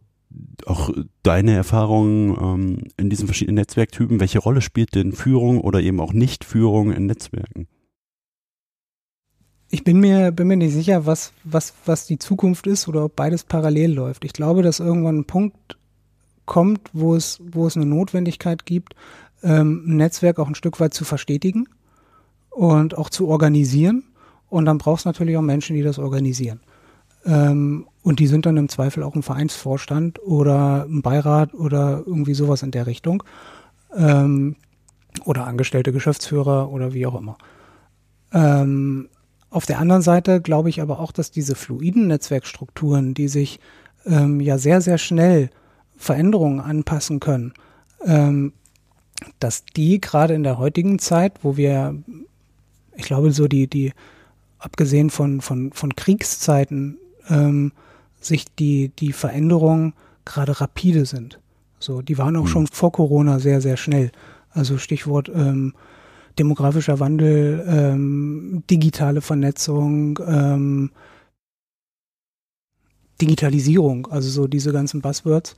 auch 0.65 0.91
deine 1.23 1.55
Erfahrungen 1.55 2.37
ähm, 2.39 2.77
in 2.95 3.09
diesen 3.09 3.27
verschiedenen 3.27 3.55
Netzwerktypen? 3.55 4.21
Welche 4.21 4.39
Rolle 4.39 4.61
spielt 4.61 4.95
denn 4.95 5.11
Führung 5.11 5.59
oder 5.59 5.81
eben 5.81 5.99
auch 5.99 6.13
Nicht-Führung 6.13 6.93
in 6.93 7.07
Netzwerken? 7.07 7.67
Ich 9.69 9.84
bin 9.84 9.99
mir, 9.99 10.32
bin 10.32 10.47
mir 10.47 10.58
nicht 10.58 10.73
sicher, 10.73 11.06
was, 11.06 11.34
was, 11.43 11.73
was 11.86 12.06
die 12.06 12.19
Zukunft 12.19 12.67
ist 12.67 12.88
oder 12.88 13.06
ob 13.06 13.15
beides 13.15 13.43
parallel 13.43 13.93
läuft. 13.93 14.23
Ich 14.23 14.34
glaube, 14.34 14.62
dass 14.62 14.80
irgendwann 14.80 15.19
ein 15.19 15.25
Punkt 15.25 15.77
kommt, 16.45 16.89
wo 16.93 17.15
es, 17.15 17.41
wo 17.43 17.67
es 17.67 17.75
eine 17.75 17.86
Notwendigkeit 17.86 18.65
gibt, 18.65 18.95
ähm, 19.43 19.84
ein 19.86 19.97
Netzwerk 19.97 20.39
auch 20.39 20.47
ein 20.47 20.56
Stück 20.56 20.80
weit 20.80 20.93
zu 20.93 21.03
verstetigen 21.03 21.67
und 22.49 22.97
auch 22.97 23.10
zu 23.10 23.27
organisieren. 23.27 24.03
Und 24.49 24.65
dann 24.65 24.77
brauchst 24.77 25.06
du 25.06 25.10
natürlich 25.10 25.36
auch 25.36 25.41
Menschen, 25.41 25.75
die 25.75 25.84
das 25.84 25.99
organisieren. 25.99 26.62
Ähm, 27.25 27.88
und 28.03 28.19
die 28.19 28.27
sind 28.27 28.45
dann 28.45 28.56
im 28.56 28.69
Zweifel 28.69 29.03
auch 29.03 29.15
ein 29.15 29.23
Vereinsvorstand 29.23 30.23
oder 30.23 30.86
ein 30.86 31.01
Beirat 31.01 31.53
oder 31.53 32.03
irgendwie 32.06 32.34
sowas 32.34 32.63
in 32.63 32.71
der 32.71 32.88
Richtung. 32.88 33.23
Ähm, 33.93 34.56
oder 35.25 35.45
angestellte 35.45 35.91
Geschäftsführer 35.91 36.71
oder 36.71 36.93
wie 36.93 37.06
auch 37.06 37.19
immer. 37.19 37.38
Ähm, 38.32 39.10
auf 39.49 39.65
der 39.65 39.79
anderen 39.79 40.01
Seite 40.01 40.41
glaube 40.41 40.69
ich 40.69 40.81
aber 40.81 40.99
auch, 40.99 41.12
dass 41.12 41.31
diese 41.31 41.55
fluiden 41.55 42.07
Netzwerkstrukturen, 42.07 43.13
die 43.13 43.27
sich 43.27 43.60
ähm, 44.05 44.39
ja 44.39 44.57
sehr, 44.57 44.81
sehr 44.81 44.97
schnell 44.97 45.49
Veränderungen 45.97 46.60
anpassen 46.60 47.19
können, 47.19 47.53
ähm, 48.03 48.53
dass 49.39 49.65
die 49.65 49.99
gerade 49.99 50.33
in 50.33 50.43
der 50.43 50.57
heutigen 50.57 50.99
Zeit, 50.99 51.33
wo 51.43 51.57
wir, 51.57 51.95
ich 52.95 53.05
glaube, 53.05 53.31
so 53.31 53.47
die, 53.47 53.67
die, 53.67 53.93
abgesehen 54.60 55.10
von, 55.10 55.41
von, 55.41 55.71
von 55.71 55.95
Kriegszeiten, 55.95 56.97
ähm, 57.29 57.71
sich 58.19 58.45
die, 58.55 58.89
die 58.99 59.13
Veränderungen 59.13 59.93
gerade 60.25 60.60
rapide 60.60 61.05
sind. 61.05 61.39
So, 61.79 62.01
die 62.01 62.17
waren 62.17 62.36
auch 62.36 62.43
mhm. 62.43 62.47
schon 62.47 62.67
vor 62.67 62.91
Corona 62.91 63.39
sehr, 63.39 63.62
sehr 63.62 63.77
schnell. 63.77 64.12
Also 64.51 64.77
Stichwort 64.77 65.29
ähm, 65.29 65.73
demografischer 66.39 67.00
Wandel, 67.00 67.65
ähm, 67.67 68.63
digitale 68.69 69.21
Vernetzung, 69.21 70.19
ähm, 70.26 70.91
Digitalisierung, 73.19 74.08
also 74.08 74.30
so 74.30 74.47
diese 74.47 74.71
ganzen 74.71 75.02
Buzzwords 75.02 75.56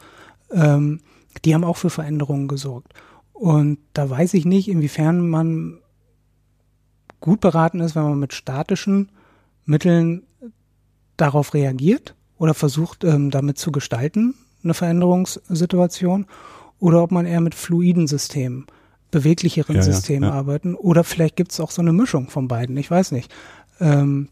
ähm, 0.52 1.02
die 1.46 1.54
haben 1.54 1.63
auch 1.63 1.78
für 1.78 1.89
Veränderungen 1.89 2.48
gesorgt. 2.48 2.94
Und 3.34 3.78
da 3.94 4.10
weiß 4.10 4.34
ich 4.34 4.46
nicht, 4.46 4.68
inwiefern 4.68 5.28
man 5.28 5.80
gut 7.20 7.42
beraten 7.42 7.80
ist, 7.80 7.96
wenn 7.96 8.04
man 8.04 8.20
mit 8.20 8.34
statischen 8.34 9.12
Mitteln 9.65 10.24
darauf 11.18 11.54
reagiert 11.54 12.15
oder 12.38 12.54
versucht, 12.54 13.04
ähm, 13.04 13.30
damit 13.30 13.58
zu 13.58 13.72
gestalten, 13.72 14.36
eine 14.63 14.74
Veränderungssituation, 14.74 16.26
oder 16.80 17.04
ob 17.04 17.12
man 17.12 17.26
eher 17.26 17.42
mit 17.42 17.56
fluiden 17.56 18.08
Systemen, 18.08 18.65
beweglicheren 19.12 19.76
ja, 19.76 19.82
Systemen 19.82 20.24
ja, 20.24 20.30
ja. 20.30 20.36
arbeiten, 20.36 20.76
oder 20.76 21.04
vielleicht 21.04 21.36
gibt 21.36 21.52
es 21.52 21.60
auch 21.60 21.72
so 21.72 21.82
eine 21.82 21.93
Mischung 21.93 22.30
von 22.30 22.48
beiden, 22.48 22.78
ich 22.78 22.89
weiß 22.89 23.12
nicht. 23.12 23.32
Ähm, 23.80 24.30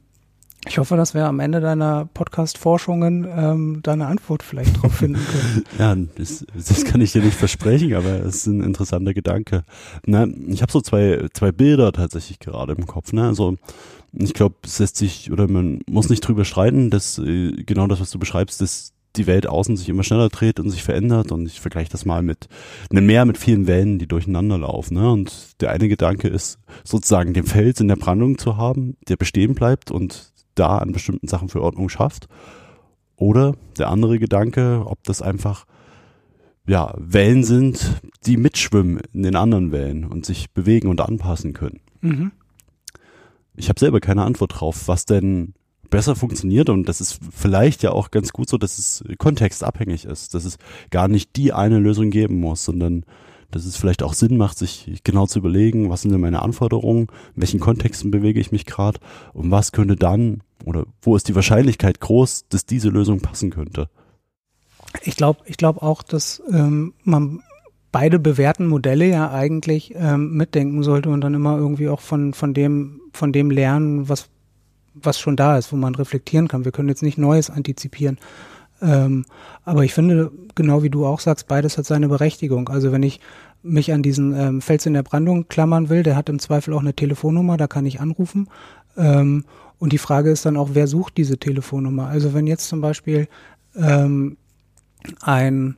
ich 0.68 0.78
hoffe, 0.80 0.98
dass 0.98 1.14
wir 1.14 1.26
am 1.26 1.40
Ende 1.40 1.62
deiner 1.62 2.10
Podcast-Forschungen 2.14 3.26
ähm, 3.30 3.80
deine 3.84 4.08
Antwort 4.08 4.44
vielleicht 4.44 4.82
drauf 4.82 4.94
finden 4.98 5.22
können. 5.26 5.64
ja, 5.80 5.96
das, 6.16 6.46
das 6.56 6.84
kann 6.84 7.00
ich 7.00 7.14
dir 7.14 7.22
nicht 7.22 7.38
versprechen, 7.38 7.94
aber 7.94 8.26
es 8.26 8.38
ist 8.38 8.48
ein 8.48 8.62
interessanter 8.62 9.14
Gedanke. 9.14 9.64
Na, 10.06 10.28
ich 10.48 10.62
habe 10.62 10.72
so 10.72 10.82
zwei, 10.82 11.28
zwei 11.34 11.52
Bilder 11.52 11.92
tatsächlich 11.94 12.40
gerade 12.40 12.74
im 12.74 12.86
Kopf. 12.86 13.14
Ne? 13.14 13.28
Also 13.28 13.58
ich 14.14 14.34
glaube, 14.34 14.56
es 14.64 14.80
lässt 14.80 14.98
sich 14.98 15.32
oder 15.32 15.48
man 15.48 15.80
muss 15.90 16.10
nicht 16.10 16.22
drüber 16.22 16.44
streiten, 16.44 16.90
dass 16.90 17.18
äh, 17.20 17.52
genau 17.52 17.88
das, 17.88 18.02
was 18.02 18.12
du 18.12 18.20
beschreibst, 18.20 18.60
dass 18.60 18.94
die 19.18 19.28
Welt 19.28 19.48
außen 19.48 19.76
sich 19.76 19.90
immer 19.90 20.04
schneller 20.04 20.30
dreht 20.30 20.60
und 20.60 20.70
sich 20.70 20.84
verändert 20.84 21.32
und 21.32 21.46
ich 21.48 21.60
vergleiche 21.60 21.92
das 21.92 22.06
mal 22.06 22.22
mit 22.22 22.48
einem 22.90 23.06
Meer 23.06 23.26
mit 23.26 23.38
vielen 23.38 23.68
Wellen, 23.68 24.00
die 24.00 24.08
durcheinander 24.08 24.58
laufen. 24.58 24.96
Ne? 24.96 25.12
Und 25.12 25.62
der 25.62 25.72
eine 25.72 25.90
Gedanke 25.90 26.28
ist 26.28 26.60
sozusagen 26.84 27.34
den 27.34 27.46
Fels 27.46 27.80
in 27.80 27.88
der 27.88 27.96
Brandung 27.96 28.38
zu 28.38 28.58
haben, 28.58 28.98
der 29.08 29.18
bestehen 29.18 29.56
bleibt 29.56 29.92
und 29.92 30.32
da 30.56 30.78
an 30.78 30.92
bestimmten 30.92 31.28
Sachen 31.28 31.50
für 31.50 31.62
Ordnung 31.62 31.90
schafft. 31.90 32.28
Oder 33.16 33.56
der 33.78 33.90
andere 33.90 34.20
Gedanke, 34.20 34.84
ob 34.86 35.04
das 35.04 35.22
einfach 35.22 35.66
ja, 36.68 36.94
Wellen 36.98 37.44
sind, 37.44 38.02
die 38.26 38.38
mitschwimmen 38.38 39.00
in 39.14 39.24
den 39.24 39.36
anderen 39.36 39.72
Wellen 39.72 40.04
und 40.04 40.26
sich 40.26 40.52
bewegen 40.52 40.90
und 40.90 41.02
anpassen 41.02 41.54
können. 41.54 41.80
Mhm. 42.02 42.32
Ich 43.56 43.70
habe 43.70 43.80
selber 43.80 44.00
keine 44.00 44.24
Antwort 44.24 44.60
drauf, 44.60 44.88
was 44.88 45.06
denn 45.06 45.54
besser 45.90 46.16
funktioniert 46.16 46.70
und 46.70 46.88
das 46.88 47.02
ist 47.02 47.20
vielleicht 47.32 47.84
ja 47.84 47.92
auch 47.92 48.12
ganz 48.12 48.34
gut 48.34 48.50
so, 48.50 48.58
dass 48.58 48.78
es 48.78 49.04
kontextabhängig 49.18 50.06
ist, 50.06 50.34
dass 50.34 50.46
es 50.46 50.58
gar 50.90 51.08
nicht 51.08 51.36
die 51.36 51.54
eine 51.54 51.80
Lösung 51.80 52.10
geben 52.10 52.40
muss, 52.40 52.64
sondern 52.64 53.06
dass 53.52 53.66
es 53.66 53.78
vielleicht 53.78 54.04
auch 54.04 54.14
Sinn 54.14 54.38
macht, 54.38 54.58
sich 54.58 55.02
genau 55.04 55.26
zu 55.26 55.40
überlegen, 55.40 55.90
was 55.90 56.02
sind 56.02 56.12
denn 56.12 56.22
meine 56.22 56.42
Anforderungen, 56.42 57.08
in 57.36 57.42
welchen 57.42 57.60
Kontexten 57.60 58.12
bewege 58.12 58.40
ich 58.40 58.52
mich 58.52 58.66
gerade 58.66 59.00
und 59.34 59.52
was 59.52 59.72
könnte 59.72 59.96
dann 59.96 60.42
oder 60.66 60.86
wo 61.02 61.16
ist 61.16 61.28
die 61.30 61.36
Wahrscheinlichkeit 61.36 62.00
groß, 62.00 62.48
dass 62.50 62.66
diese 62.66 62.90
Lösung 62.90 63.22
passen 63.22 63.50
könnte? 63.50 63.90
Ich 65.04 65.16
glaube 65.16 65.40
ich 65.46 65.58
glaube 65.58 65.82
auch, 65.82 66.04
dass 66.04 66.42
ähm, 66.52 66.94
man 67.04 67.42
beide 67.92 68.20
bewährten 68.20 68.68
Modelle 68.68 69.08
ja 69.08 69.32
eigentlich 69.32 69.94
ähm, 69.96 70.36
mitdenken 70.36 70.84
sollte 70.84 71.10
und 71.10 71.22
dann 71.22 71.34
immer 71.34 71.58
irgendwie 71.58 71.90
auch 71.90 72.02
von, 72.02 72.34
von 72.34 72.54
dem, 72.54 73.02
von 73.14 73.32
dem 73.32 73.50
lernen, 73.50 74.10
was, 74.10 74.30
was 75.02 75.20
schon 75.20 75.36
da 75.36 75.58
ist, 75.58 75.72
wo 75.72 75.76
man 75.76 75.96
reflektieren 75.96 76.48
kann. 76.48 76.66
Wir 76.66 76.72
können 76.72 76.90
jetzt 76.90 77.04
nicht 77.04 77.18
Neues 77.18 77.50
antizipieren. 77.50 78.18
Ähm, 78.82 79.26
aber 79.64 79.84
ich 79.84 79.94
finde, 79.94 80.32
genau 80.56 80.84
wie 80.84 80.90
du 80.90 81.06
auch 81.06 81.20
sagst, 81.20 81.48
beides 81.48 81.78
hat 81.78 81.86
seine 81.86 82.08
Berechtigung. 82.08 82.70
Also 82.70 82.92
wenn 82.92 83.04
ich 83.04 83.20
mich 83.64 83.92
an 83.92 84.04
diesen 84.04 84.36
ähm, 84.36 84.62
Fels 84.62 84.86
in 84.86 84.94
der 84.94 85.04
Brandung 85.04 85.48
klammern 85.48 85.90
will, 85.90 86.04
der 86.04 86.16
hat 86.16 86.30
im 86.30 86.40
Zweifel 86.40 86.74
auch 86.74 86.82
eine 86.82 86.94
Telefonnummer, 86.94 87.58
da 87.58 87.68
kann 87.68 87.86
ich 87.86 88.00
anrufen. 88.00 88.48
Ähm, 88.96 89.46
und 89.80 89.94
die 89.94 89.98
Frage 89.98 90.32
ist 90.32 90.46
dann 90.46 90.58
auch, 90.58 90.70
wer 90.74 90.88
sucht 90.88 91.18
diese 91.18 91.38
Telefonnummer? 91.38 92.08
Also 92.08 92.34
wenn 92.34 92.48
jetzt 92.48 92.68
zum 92.68 92.82
Beispiel 92.82 93.28
ähm, 93.76 94.38
ein 95.22 95.78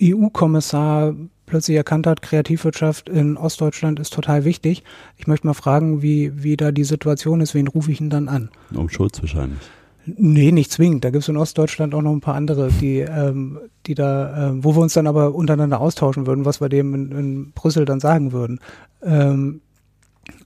EU-Kommissar 0.00 1.14
plötzlich 1.46 1.76
erkannt 1.76 2.06
hat, 2.06 2.22
Kreativwirtschaft 2.22 3.08
in 3.08 3.36
Ostdeutschland 3.36 4.00
ist 4.00 4.12
total 4.12 4.44
wichtig. 4.44 4.82
Ich 5.16 5.26
möchte 5.26 5.46
mal 5.46 5.54
fragen, 5.54 6.02
wie, 6.02 6.42
wie 6.42 6.56
da 6.56 6.72
die 6.72 6.84
Situation 6.84 7.40
ist. 7.40 7.54
Wen 7.54 7.68
rufe 7.68 7.92
ich 7.92 8.00
ihn 8.00 8.10
dann 8.10 8.28
an? 8.28 8.50
Um 8.74 8.88
Schulz 8.88 9.20
wahrscheinlich. 9.20 9.60
Nee, 10.04 10.50
nicht 10.50 10.72
zwingend. 10.72 11.04
Da 11.04 11.10
gibt 11.10 11.22
es 11.22 11.28
in 11.28 11.36
Ostdeutschland 11.36 11.94
auch 11.94 12.02
noch 12.02 12.12
ein 12.12 12.20
paar 12.20 12.34
andere, 12.34 12.70
die, 12.80 12.98
ähm, 12.98 13.60
die 13.86 13.94
da, 13.94 14.48
ähm, 14.48 14.64
wo 14.64 14.74
wir 14.74 14.82
uns 14.82 14.94
dann 14.94 15.06
aber 15.06 15.34
untereinander 15.34 15.80
austauschen 15.80 16.26
würden, 16.26 16.44
was 16.44 16.60
wir 16.60 16.68
dem 16.68 16.94
in, 16.94 17.12
in 17.12 17.52
Brüssel 17.52 17.84
dann 17.84 18.00
sagen 18.00 18.32
würden. 18.32 18.58
Ähm, 19.02 19.60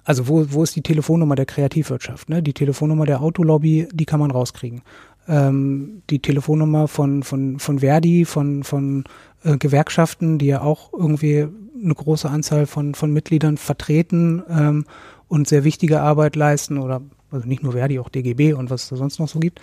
also 0.04 0.28
wo, 0.28 0.46
wo 0.50 0.62
ist 0.62 0.76
die 0.76 0.82
Telefonnummer 0.82 1.36
der 1.36 1.46
Kreativwirtschaft? 1.46 2.28
Ne? 2.28 2.42
Die 2.42 2.52
Telefonnummer 2.52 3.06
der 3.06 3.22
Autolobby, 3.22 3.88
die 3.92 4.04
kann 4.04 4.20
man 4.20 4.30
rauskriegen. 4.30 4.82
Ähm, 5.28 6.02
die 6.10 6.20
Telefonnummer 6.20 6.88
von, 6.88 7.22
von, 7.22 7.58
von 7.58 7.80
Verdi, 7.80 8.24
von, 8.24 8.62
von 8.62 9.04
äh, 9.44 9.56
Gewerkschaften, 9.56 10.38
die 10.38 10.46
ja 10.46 10.60
auch 10.60 10.92
irgendwie 10.92 11.46
eine 11.82 11.94
große 11.94 12.28
Anzahl 12.28 12.66
von, 12.66 12.94
von 12.94 13.12
Mitgliedern 13.12 13.56
vertreten 13.56 14.42
ähm, 14.48 14.84
und 15.28 15.48
sehr 15.48 15.64
wichtige 15.64 16.00
Arbeit 16.00 16.36
leisten 16.36 16.78
oder 16.78 17.02
also 17.30 17.46
nicht 17.46 17.62
nur 17.62 17.72
Verdi, 17.72 17.98
auch 17.98 18.08
DGB 18.08 18.52
und 18.52 18.70
was 18.70 18.84
es 18.84 18.88
da 18.88 18.96
sonst 18.96 19.18
noch 19.18 19.28
so 19.28 19.40
gibt. 19.40 19.60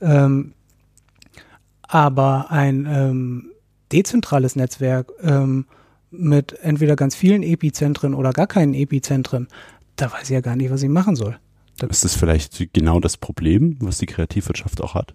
Ähm, 0.00 0.52
aber 1.82 2.50
ein 2.50 2.86
ähm, 2.90 3.50
dezentrales 3.92 4.56
Netzwerk 4.56 5.12
ähm, 5.22 5.66
mit 6.10 6.58
entweder 6.60 6.96
ganz 6.96 7.14
vielen 7.14 7.42
Epizentren 7.42 8.14
oder 8.14 8.32
gar 8.32 8.46
keinen 8.46 8.74
Epizentren, 8.74 9.48
da 9.96 10.12
weiß 10.12 10.24
ich 10.24 10.30
ja 10.30 10.40
gar 10.40 10.56
nicht, 10.56 10.70
was 10.70 10.82
ich 10.82 10.88
machen 10.88 11.16
soll. 11.16 11.38
Ist 11.88 12.04
das 12.04 12.14
vielleicht 12.14 12.72
genau 12.72 13.00
das 13.00 13.16
Problem, 13.16 13.76
was 13.80 13.98
die 13.98 14.06
Kreativwirtschaft 14.06 14.80
auch 14.80 14.94
hat? 14.94 15.14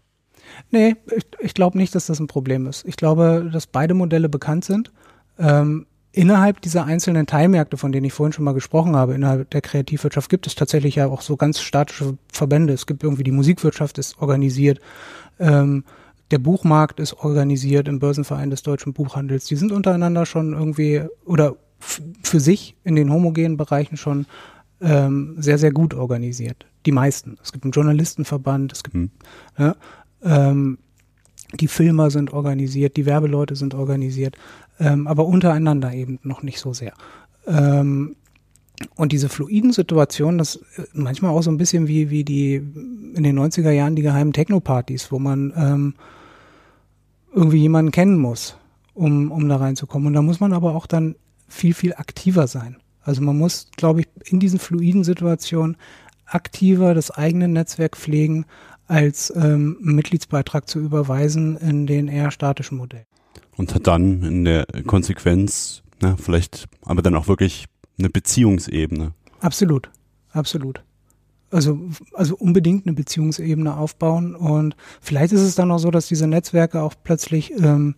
Nee, 0.71 0.95
ich, 1.15 1.25
ich 1.39 1.53
glaube 1.53 1.77
nicht, 1.77 1.95
dass 1.95 2.07
das 2.07 2.19
ein 2.19 2.27
Problem 2.27 2.67
ist. 2.67 2.85
Ich 2.85 2.97
glaube, 2.97 3.49
dass 3.51 3.67
beide 3.67 3.93
Modelle 3.93 4.29
bekannt 4.29 4.65
sind. 4.65 4.91
Ähm, 5.37 5.85
innerhalb 6.11 6.61
dieser 6.61 6.85
einzelnen 6.85 7.27
Teilmärkte, 7.27 7.77
von 7.77 7.91
denen 7.91 8.05
ich 8.05 8.13
vorhin 8.13 8.33
schon 8.33 8.45
mal 8.45 8.53
gesprochen 8.53 8.95
habe, 8.95 9.13
innerhalb 9.13 9.49
der 9.51 9.61
Kreativwirtschaft 9.61 10.29
gibt 10.29 10.47
es 10.47 10.55
tatsächlich 10.55 10.95
ja 10.95 11.07
auch 11.07 11.21
so 11.21 11.37
ganz 11.37 11.61
statische 11.61 12.17
Verbände. 12.31 12.73
Es 12.73 12.87
gibt 12.87 13.03
irgendwie 13.03 13.23
die 13.23 13.31
Musikwirtschaft 13.31 13.97
ist 13.97 14.19
organisiert, 14.19 14.79
ähm, 15.39 15.83
der 16.31 16.39
Buchmarkt 16.39 16.99
ist 16.99 17.13
organisiert 17.13 17.87
im 17.87 17.99
Börsenverein 17.99 18.51
des 18.51 18.61
deutschen 18.61 18.93
Buchhandels. 18.93 19.45
Die 19.45 19.55
sind 19.55 19.71
untereinander 19.71 20.25
schon 20.27 20.53
irgendwie 20.53 21.01
oder 21.25 21.55
für 21.79 22.39
sich 22.39 22.75
in 22.83 22.95
den 22.95 23.11
homogenen 23.11 23.57
Bereichen 23.57 23.97
schon 23.97 24.25
ähm, 24.81 25.35
sehr, 25.37 25.57
sehr 25.57 25.71
gut 25.71 25.93
organisiert. 25.93 26.65
Die 26.85 26.91
meisten. 26.91 27.37
Es 27.43 27.51
gibt 27.51 27.65
einen 27.65 27.71
Journalistenverband, 27.71 28.71
es 28.71 28.83
gibt 28.83 28.95
mhm. 28.95 29.11
ja, 29.57 29.75
ähm, 30.23 30.77
die 31.53 31.67
Filmer 31.67 32.11
sind 32.11 32.31
organisiert, 32.31 32.95
die 32.97 33.05
Werbeleute 33.05 33.55
sind 33.55 33.73
organisiert, 33.73 34.37
ähm, 34.79 35.07
aber 35.07 35.25
untereinander 35.25 35.93
eben 35.93 36.19
noch 36.23 36.43
nicht 36.43 36.59
so 36.59 36.73
sehr. 36.73 36.93
Ähm, 37.47 38.15
und 38.95 39.11
diese 39.11 39.29
fluiden 39.29 39.73
Situationen, 39.73 40.37
das 40.37 40.57
äh, 40.77 40.83
manchmal 40.93 41.31
auch 41.31 41.41
so 41.41 41.51
ein 41.51 41.57
bisschen 41.57 41.87
wie, 41.87 42.09
wie 42.09 42.23
die 42.23 42.55
in 42.55 43.23
den 43.23 43.37
90er 43.37 43.71
Jahren 43.71 43.95
die 43.95 44.03
geheimen 44.03 44.33
Techno-Partys, 44.33 45.11
wo 45.11 45.19
man 45.19 45.53
ähm, 45.55 45.93
irgendwie 47.33 47.57
jemanden 47.57 47.91
kennen 47.91 48.17
muss, 48.17 48.57
um, 48.93 49.31
um 49.31 49.49
da 49.49 49.57
reinzukommen. 49.57 50.07
Und 50.07 50.13
da 50.13 50.21
muss 50.21 50.39
man 50.39 50.53
aber 50.53 50.75
auch 50.75 50.87
dann 50.87 51.15
viel, 51.47 51.73
viel 51.73 51.93
aktiver 51.93 52.47
sein. 52.47 52.77
Also 53.01 53.21
man 53.21 53.37
muss, 53.37 53.67
glaube 53.75 54.01
ich, 54.01 54.07
in 54.25 54.39
diesen 54.39 54.59
fluiden 54.59 55.03
Situationen 55.03 55.77
aktiver 56.25 56.93
das 56.93 57.11
eigene 57.11 57.47
Netzwerk 57.47 57.97
pflegen, 57.97 58.45
als 58.87 59.31
ähm, 59.35 59.77
Mitgliedsbeitrag 59.81 60.67
zu 60.67 60.79
überweisen 60.79 61.57
in 61.57 61.85
den 61.87 62.07
eher 62.07 62.31
statischen 62.31 62.77
Modell. 62.77 63.05
Und 63.55 63.75
hat 63.75 63.87
dann 63.87 64.23
in 64.23 64.45
der 64.45 64.65
Konsequenz, 64.87 65.83
na, 66.01 66.15
vielleicht, 66.17 66.67
aber 66.83 67.01
dann 67.01 67.15
auch 67.15 67.27
wirklich 67.27 67.65
eine 67.99 68.09
Beziehungsebene. 68.09 69.13
Absolut, 69.41 69.89
absolut. 70.31 70.83
Also, 71.51 71.79
also 72.13 72.35
unbedingt 72.35 72.85
eine 72.85 72.95
Beziehungsebene 72.95 73.75
aufbauen 73.75 74.35
und 74.35 74.75
vielleicht 75.01 75.33
ist 75.33 75.41
es 75.41 75.55
dann 75.55 75.71
auch 75.71 75.79
so, 75.79 75.89
dass 75.89 76.07
diese 76.07 76.27
Netzwerke 76.27 76.81
auch 76.81 76.93
plötzlich 77.03 77.51
ähm, 77.51 77.95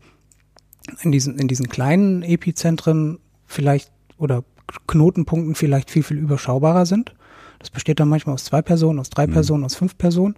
in 1.01 1.11
diesen, 1.11 1.37
in 1.37 1.47
diesen 1.47 1.67
kleinen 1.67 2.23
Epizentren 2.23 3.19
vielleicht 3.45 3.91
oder 4.17 4.43
Knotenpunkten 4.88 5.56
vielleicht 5.56 5.91
viel, 5.91 6.04
viel 6.04 6.17
überschaubarer 6.17 6.86
sind. 6.86 7.13
Das 7.60 7.69
besteht 7.69 8.00
dann 8.00 8.10
manchmal 8.10 8.36
aus 8.36 8.45
zwei 8.45 8.62
Personen, 8.62 9.00
aus 9.00 9.10
drei 9.10 9.28
mhm. 9.28 9.34
Personen, 9.34 9.63
aus 9.63 9.76
fünf 9.76 9.97
Personen. 9.97 10.36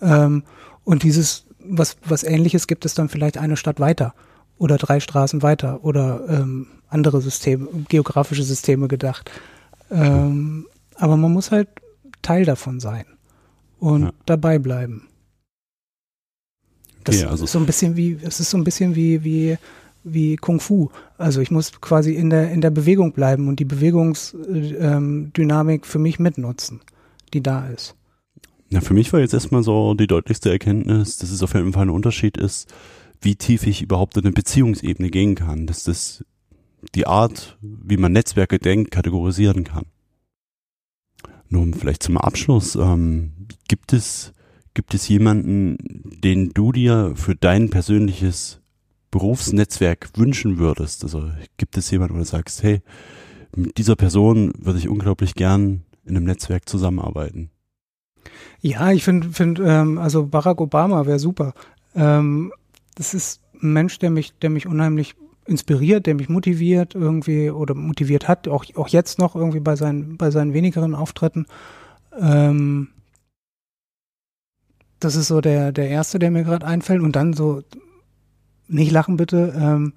Ähm, 0.00 0.44
und 0.84 1.02
dieses, 1.02 1.46
was, 1.58 1.96
was 2.04 2.24
ähnliches 2.24 2.66
gibt 2.66 2.84
es 2.84 2.94
dann 2.94 3.08
vielleicht 3.08 3.38
eine 3.38 3.56
Stadt 3.56 3.80
weiter 3.80 4.14
oder 4.58 4.78
drei 4.78 5.00
Straßen 5.00 5.42
weiter 5.42 5.84
oder 5.84 6.24
ähm, 6.28 6.66
andere 6.88 7.20
Systeme, 7.20 7.68
geografische 7.88 8.42
Systeme 8.42 8.88
gedacht. 8.88 9.30
Ähm, 9.90 10.66
aber 10.96 11.16
man 11.16 11.32
muss 11.32 11.50
halt 11.50 11.68
Teil 12.22 12.44
davon 12.44 12.80
sein 12.80 13.04
und 13.78 14.02
ja. 14.02 14.12
dabei 14.26 14.58
bleiben. 14.58 15.08
Das 17.04 17.16
okay, 17.16 17.26
also 17.26 17.44
ist 17.44 17.52
so 17.52 17.58
ein 17.58 17.66
bisschen 17.66 17.96
wie, 17.96 18.18
es 18.22 18.38
ist 18.38 18.50
so 18.50 18.56
ein 18.56 18.64
bisschen 18.64 18.94
wie, 18.94 19.24
wie, 19.24 19.58
wie 20.04 20.36
Kung 20.36 20.60
Fu. 20.60 20.90
Also 21.18 21.40
ich 21.40 21.50
muss 21.50 21.72
quasi 21.80 22.14
in 22.14 22.30
der, 22.30 22.50
in 22.50 22.60
der 22.60 22.70
Bewegung 22.70 23.12
bleiben 23.12 23.48
und 23.48 23.58
die 23.60 23.64
Bewegungsdynamik 23.64 25.86
für 25.86 25.98
mich 25.98 26.18
mitnutzen, 26.18 26.80
die 27.32 27.42
da 27.42 27.66
ist. 27.68 27.94
Ja, 28.70 28.80
für 28.80 28.94
mich 28.94 29.12
war 29.12 29.20
jetzt 29.20 29.34
erstmal 29.34 29.62
so 29.62 29.94
die 29.94 30.06
deutlichste 30.06 30.50
Erkenntnis, 30.50 31.18
dass 31.18 31.30
es 31.30 31.42
auf 31.42 31.52
jeden 31.54 31.74
Fall 31.74 31.86
ein 31.86 31.90
Unterschied 31.90 32.38
ist, 32.38 32.72
wie 33.20 33.36
tief 33.36 33.66
ich 33.66 33.82
überhaupt 33.82 34.16
in 34.16 34.24
eine 34.24 34.32
Beziehungsebene 34.32 35.10
gehen 35.10 35.34
kann, 35.34 35.66
dass 35.66 35.84
das 35.84 36.24
die 36.94 37.06
Art, 37.06 37.58
wie 37.60 37.98
man 37.98 38.12
Netzwerke 38.12 38.58
denkt, 38.58 38.90
kategorisieren 38.90 39.64
kann. 39.64 39.84
Nun, 41.50 41.74
vielleicht 41.74 42.02
zum 42.02 42.16
Abschluss, 42.16 42.76
ähm, 42.76 43.32
gibt 43.68 43.92
es, 43.92 44.32
gibt 44.72 44.94
es 44.94 45.06
jemanden, 45.06 45.76
den 46.24 46.48
du 46.54 46.72
dir 46.72 47.12
für 47.14 47.36
dein 47.36 47.68
persönliches 47.68 48.61
Berufsnetzwerk 49.12 50.10
wünschen 50.16 50.58
würdest? 50.58 51.04
Also 51.04 51.30
gibt 51.56 51.76
es 51.76 51.88
jemanden, 51.92 52.16
wo 52.16 52.18
du 52.18 52.24
sagst, 52.24 52.64
hey, 52.64 52.80
mit 53.54 53.78
dieser 53.78 53.94
Person 53.94 54.52
würde 54.58 54.80
ich 54.80 54.88
unglaublich 54.88 55.34
gern 55.34 55.82
in 56.04 56.16
einem 56.16 56.26
Netzwerk 56.26 56.68
zusammenarbeiten? 56.68 57.50
Ja, 58.60 58.90
ich 58.90 59.04
finde, 59.04 59.28
find, 59.30 59.60
ähm, 59.64 59.98
also 59.98 60.26
Barack 60.26 60.60
Obama 60.60 61.06
wäre 61.06 61.20
super. 61.20 61.52
Ähm, 61.94 62.52
das 62.96 63.14
ist 63.14 63.42
ein 63.62 63.72
Mensch, 63.72 63.98
der 63.98 64.10
mich, 64.10 64.32
der 64.40 64.50
mich 64.50 64.66
unheimlich 64.66 65.14
inspiriert, 65.44 66.06
der 66.06 66.14
mich 66.14 66.28
motiviert 66.28 66.94
irgendwie 66.94 67.50
oder 67.50 67.74
motiviert 67.74 68.28
hat, 68.28 68.48
auch, 68.48 68.64
auch 68.76 68.88
jetzt 68.88 69.18
noch 69.18 69.34
irgendwie 69.34 69.60
bei 69.60 69.76
seinen, 69.76 70.16
bei 70.16 70.30
seinen 70.30 70.54
wenigeren 70.54 70.94
Auftritten. 70.94 71.46
Ähm, 72.18 72.88
das 75.00 75.16
ist 75.16 75.26
so 75.26 75.40
der, 75.40 75.72
der 75.72 75.88
erste, 75.88 76.18
der 76.18 76.30
mir 76.30 76.44
gerade 76.44 76.66
einfällt. 76.66 77.02
Und 77.02 77.16
dann 77.16 77.32
so, 77.32 77.62
nicht 78.68 78.92
lachen 78.92 79.16
bitte, 79.16 79.54
ähm, 79.56 79.92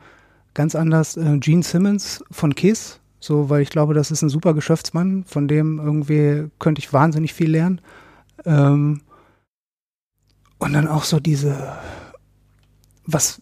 ganz 0.53 0.75
anders, 0.75 1.17
äh, 1.17 1.37
Gene 1.39 1.63
Simmons 1.63 2.23
von 2.31 2.55
Kiss, 2.55 2.99
so, 3.19 3.49
weil 3.49 3.61
ich 3.61 3.69
glaube, 3.69 3.93
das 3.93 4.11
ist 4.11 4.21
ein 4.21 4.29
super 4.29 4.53
Geschäftsmann, 4.53 5.23
von 5.25 5.47
dem 5.47 5.79
irgendwie 5.79 6.49
könnte 6.59 6.79
ich 6.79 6.93
wahnsinnig 6.93 7.33
viel 7.33 7.49
lernen. 7.49 7.81
Ähm, 8.45 9.01
und 10.57 10.73
dann 10.73 10.87
auch 10.87 11.03
so 11.03 11.19
diese, 11.19 11.73
was, 13.05 13.41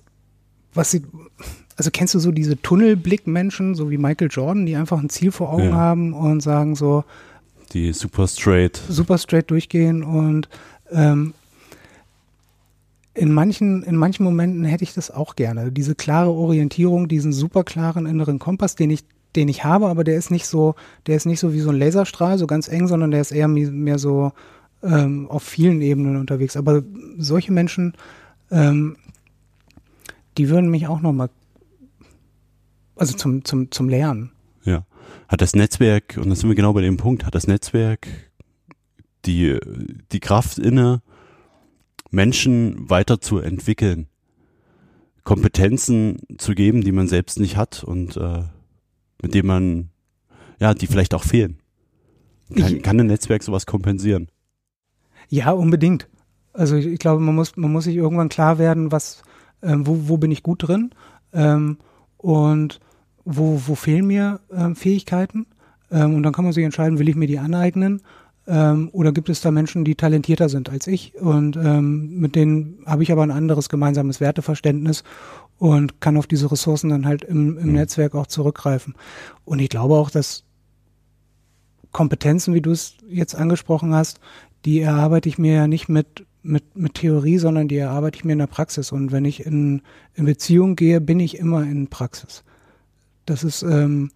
was 0.74 0.92
sie, 0.92 1.04
also 1.78 1.92
kennst 1.92 2.14
du 2.14 2.20
so 2.20 2.32
diese 2.32 2.62
Tunnelblick-Menschen, 2.62 3.76
so 3.76 3.90
wie 3.92 3.98
Michael 3.98 4.30
Jordan, 4.32 4.66
die 4.66 4.76
einfach 4.76 5.00
ein 5.00 5.10
Ziel 5.10 5.32
vor 5.32 5.52
Augen 5.52 5.70
ja. 5.70 5.76
haben 5.76 6.14
und 6.14 6.42
sagen 6.42 6.76
so, 6.76 7.04
die 7.74 7.92
super 7.92 8.28
straight. 8.28 8.82
Super 8.88 9.18
straight 9.18 9.50
durchgehen 9.50 10.04
und 10.04 10.48
ähm, 10.92 11.34
in 13.16 13.32
manchen, 13.32 13.84
in 13.84 13.96
manchen 13.96 14.24
Momenten 14.24 14.64
hätte 14.64 14.84
ich 14.84 14.94
das 14.94 15.12
auch 15.12 15.36
gerne. 15.36 15.72
Diese 15.72 15.96
klare 15.96 16.32
Orientierung, 16.32 17.08
diesen 17.08 17.32
super 17.32 17.64
klaren 17.64 18.06
inneren 18.06 18.40
Kompass, 18.40 18.76
den 18.76 18.90
ich, 18.90 19.04
den 19.36 19.48
ich 19.48 19.64
habe, 19.64 19.88
aber 19.88 20.04
der 20.04 20.18
ist 20.18 20.32
nicht 20.32 20.48
so, 20.48 20.76
der 21.08 21.16
ist 21.16 21.26
nicht 21.26 21.40
so 21.40 21.54
wie 21.54 21.60
so 21.60 21.70
ein 21.70 21.80
Laserstrahl, 21.80 22.38
so 22.38 22.48
ganz 22.48 22.68
eng, 22.68 22.88
sondern 22.88 23.12
der 23.12 23.22
ist 23.22 23.32
eher 23.32 23.48
mehr 23.48 24.00
so 24.00 24.32
ähm, 24.82 25.30
auf 25.30 25.44
vielen 25.44 25.82
Ebenen 25.82 26.18
unterwegs. 26.18 26.58
Aber 26.58 26.84
solche 27.18 27.52
Menschen 27.52 27.94
ähm, 28.52 28.98
die 30.38 30.50
würden 30.50 30.70
mich 30.70 30.88
auch 30.88 31.02
nochmal, 31.02 31.30
also 32.96 33.16
zum, 33.16 33.46
zum, 33.46 33.72
zum 33.72 33.90
Lernen. 33.90 34.32
Ja. 34.64 34.86
Hat 35.28 35.42
das 35.42 35.54
Netzwerk, 35.54 36.18
und 36.18 36.30
da 36.30 36.36
sind 36.36 36.50
wir 36.50 36.56
genau 36.56 36.74
bei 36.74 36.82
dem 36.82 36.98
Punkt, 36.98 37.26
hat 37.26 37.36
das 37.36 37.48
Netzwerk 37.48 38.08
die, 39.26 39.58
die 40.12 40.20
Kraft 40.20 40.60
inne, 40.60 41.02
Menschen 42.14 42.90
weiterzuentwickeln, 42.90 44.08
Kompetenzen 45.24 46.20
zu 46.38 46.54
geben, 46.54 46.82
die 46.82 46.92
man 46.92 47.08
selbst 47.08 47.40
nicht 47.40 47.58
hat 47.58 47.84
und 47.84 48.18
äh, 48.18 48.44
mit 49.22 49.34
denen 49.34 49.48
man, 49.48 49.90
ja, 50.60 50.74
die 50.74 50.86
vielleicht 50.86 51.16
auch 51.16 51.24
fehlen. 51.24 51.58
Kann, 52.56 52.82
kann 52.84 53.00
ein 53.00 53.08
Netzwerk 53.08 53.42
sowas 53.42 53.66
kompensieren? 53.66 54.28
Ja, 55.28 55.52
unbedingt. 55.52 56.08
Also 56.52 56.76
ich, 56.76 56.86
ich 56.86 57.00
glaube, 57.00 57.20
man 57.22 57.34
muss, 57.34 57.58
man 57.58 57.72
muss 57.72 57.86
sich 57.86 57.96
irgendwann 57.96 58.30
klar 58.30 58.60
werden, 58.60 58.92
was, 58.92 59.24
ähm, 59.64 59.88
wo, 59.88 60.08
wo 60.08 60.18
bin 60.18 60.30
ich 60.30 60.44
gut 60.44 60.68
drin 60.68 60.92
ähm, 61.34 61.78
und 62.18 62.80
wo, 63.26 63.60
wo 63.66 63.74
fehlen 63.74 64.06
mir 64.06 64.40
ähm, 64.52 64.76
Fähigkeiten. 64.76 65.48
Ähm, 65.90 66.14
und 66.14 66.22
dann 66.22 66.34
kann 66.34 66.46
man 66.46 66.54
sich 66.54 66.64
entscheiden, 66.64 67.00
will 67.00 67.10
ich 67.10 67.16
mir 67.16 67.28
die 67.28 67.40
aneignen 67.40 68.04
ähm, 68.48 68.90
oder 68.92 69.12
gibt 69.12 69.30
es 69.30 69.42
da 69.42 69.52
Menschen, 69.52 69.86
die 69.86 69.96
talentierter 69.96 70.50
sind 70.50 70.70
als 70.70 70.88
ich 70.88 71.16
und 71.16 71.56
ähm, 71.56 72.20
mit 72.20 72.36
denen 72.36 72.80
habe 72.86 73.04
ich 73.04 73.12
aber 73.12 73.24
ein 73.24 73.32
anderes 73.32 73.70
gemeinsames 73.70 74.20
Werteverständnis 74.20 75.04
und 75.58 76.02
kann 76.02 76.18
auf 76.18 76.28
diese 76.28 76.52
Ressourcen 76.52 76.90
dann 76.90 77.06
halt 77.06 77.24
im, 77.24 77.58
im 77.58 77.68
mhm. 77.68 77.74
Netzwerk 77.74 78.16
auch 78.16 78.28
zurückgreifen. 78.28 78.96
Und 79.46 79.60
ich 79.60 79.70
glaube 79.70 79.96
auch, 79.96 80.10
dass 80.10 80.44
Kompetenzen, 81.94 82.54
wie 82.54 82.62
du 82.62 82.72
es 82.72 82.96
jetzt 83.08 83.36
angesprochen 83.36 83.94
hast, 83.94 84.20
die 84.66 84.82
erarbeite 84.82 85.30
ich 85.30 85.38
mir 85.38 85.54
ja 85.54 85.68
nicht 85.68 85.88
mit, 85.88 86.26
mit, 86.42 86.76
mit 86.76 86.96
Theorie, 86.96 87.38
sondern 87.38 87.68
die 87.68 87.78
erarbeite 87.78 88.18
ich 88.18 88.26
mir 88.26 88.34
in 88.34 88.40
der 88.40 88.48
Praxis. 88.48 88.92
Und 88.92 89.12
wenn 89.12 89.26
ich 89.26 89.46
in, 89.46 89.82
in 90.16 90.26
Beziehung 90.26 90.76
gehe, 90.76 91.00
bin 91.00 91.20
ich 91.20 91.38
immer 91.38 91.64
in 91.64 91.88
Praxis. 91.88 92.44
Das 93.26 93.44
ist 93.44 93.64
ähm, 93.64 94.12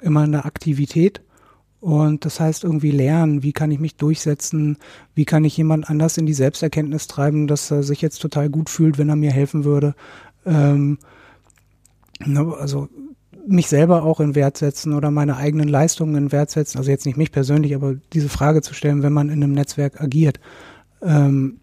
immer 0.00 0.22
eine 0.22 0.44
Aktivität. 0.44 1.20
Und 1.80 2.24
das 2.24 2.40
heißt 2.40 2.64
irgendwie 2.64 2.90
lernen, 2.90 3.42
wie 3.42 3.52
kann 3.52 3.70
ich 3.70 3.78
mich 3.78 3.96
durchsetzen, 3.96 4.78
wie 5.14 5.24
kann 5.24 5.44
ich 5.44 5.56
jemand 5.56 5.88
anders 5.90 6.16
in 6.16 6.26
die 6.26 6.34
Selbsterkenntnis 6.34 7.06
treiben, 7.06 7.46
dass 7.46 7.70
er 7.70 7.82
sich 7.82 8.00
jetzt 8.00 8.18
total 8.18 8.48
gut 8.48 8.70
fühlt, 8.70 8.98
wenn 8.98 9.08
er 9.08 9.16
mir 9.16 9.30
helfen 9.30 9.64
würde. 9.64 9.94
Ähm, 10.44 10.98
ne, 12.24 12.54
also 12.58 12.88
mich 13.46 13.68
selber 13.68 14.02
auch 14.02 14.20
in 14.20 14.34
Wert 14.34 14.56
setzen 14.56 14.92
oder 14.92 15.10
meine 15.10 15.36
eigenen 15.36 15.68
Leistungen 15.68 16.16
in 16.16 16.32
Wert 16.32 16.50
setzen. 16.50 16.78
Also 16.78 16.90
jetzt 16.90 17.06
nicht 17.06 17.16
mich 17.16 17.30
persönlich, 17.30 17.74
aber 17.74 17.94
diese 18.12 18.28
Frage 18.28 18.62
zu 18.62 18.74
stellen, 18.74 19.02
wenn 19.02 19.12
man 19.12 19.28
in 19.28 19.42
einem 19.42 19.52
Netzwerk 19.52 20.00
agiert. 20.00 20.40
Ähm, 21.02 21.60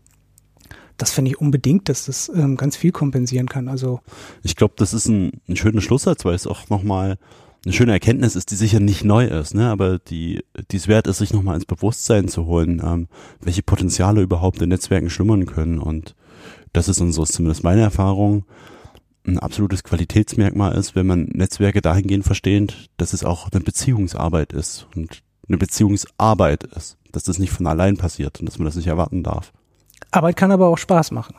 das 0.97 1.11
finde 1.11 1.31
ich 1.31 1.41
unbedingt, 1.41 1.89
dass 1.89 2.05
das 2.05 2.29
ähm, 2.33 2.55
ganz 2.55 2.77
viel 2.77 2.91
kompensieren 2.91 3.49
kann. 3.49 3.67
Also 3.67 3.99
ich 4.43 4.55
glaube, 4.55 4.75
das 4.77 4.93
ist 4.93 5.07
ein, 5.07 5.41
ein 5.49 5.55
schöner 5.55 5.81
Schlusssatz, 5.81 6.23
weil 6.23 6.35
es 6.35 6.47
auch 6.47 6.69
nochmal 6.69 7.17
eine 7.65 7.73
schöne 7.73 7.93
Erkenntnis 7.93 8.35
ist, 8.35 8.51
die 8.51 8.55
sicher 8.55 8.79
nicht 8.79 9.03
neu 9.05 9.25
ist, 9.25 9.53
ne? 9.53 9.69
aber 9.69 9.99
die, 9.99 10.43
die 10.71 10.77
es 10.77 10.87
wert 10.87 11.07
ist, 11.07 11.19
sich 11.19 11.33
nochmal 11.33 11.55
ins 11.55 11.65
Bewusstsein 11.65 12.27
zu 12.27 12.45
holen, 12.45 12.81
ähm, 12.83 13.07
welche 13.39 13.63
Potenziale 13.63 14.21
überhaupt 14.21 14.61
in 14.61 14.69
Netzwerken 14.69 15.09
schlummern 15.09 15.45
können. 15.45 15.79
Und 15.79 16.15
das 16.73 16.89
ist, 16.89 16.99
und 16.99 17.13
so 17.13 17.23
ist 17.23 17.33
zumindest 17.33 17.63
meine 17.63 17.81
Erfahrung, 17.81 18.45
ein 19.25 19.39
absolutes 19.39 19.83
Qualitätsmerkmal 19.83 20.73
ist, 20.75 20.95
wenn 20.95 21.07
man 21.07 21.29
Netzwerke 21.31 21.81
dahingehend 21.81 22.25
versteht, 22.25 22.89
dass 22.97 23.13
es 23.13 23.23
auch 23.23 23.49
eine 23.51 23.61
Beziehungsarbeit 23.61 24.51
ist 24.51 24.87
und 24.95 25.23
eine 25.47 25.57
Beziehungsarbeit 25.57 26.65
ist, 26.65 26.97
dass 27.13 27.23
das 27.23 27.39
nicht 27.39 27.51
von 27.51 27.67
allein 27.67 27.95
passiert 27.95 28.41
und 28.41 28.47
dass 28.47 28.59
man 28.59 28.65
das 28.65 28.75
nicht 28.75 28.87
erwarten 28.87 29.23
darf. 29.23 29.53
Arbeit 30.11 30.35
kann 30.35 30.51
aber 30.51 30.67
auch 30.67 30.77
Spaß 30.77 31.11
machen. 31.11 31.35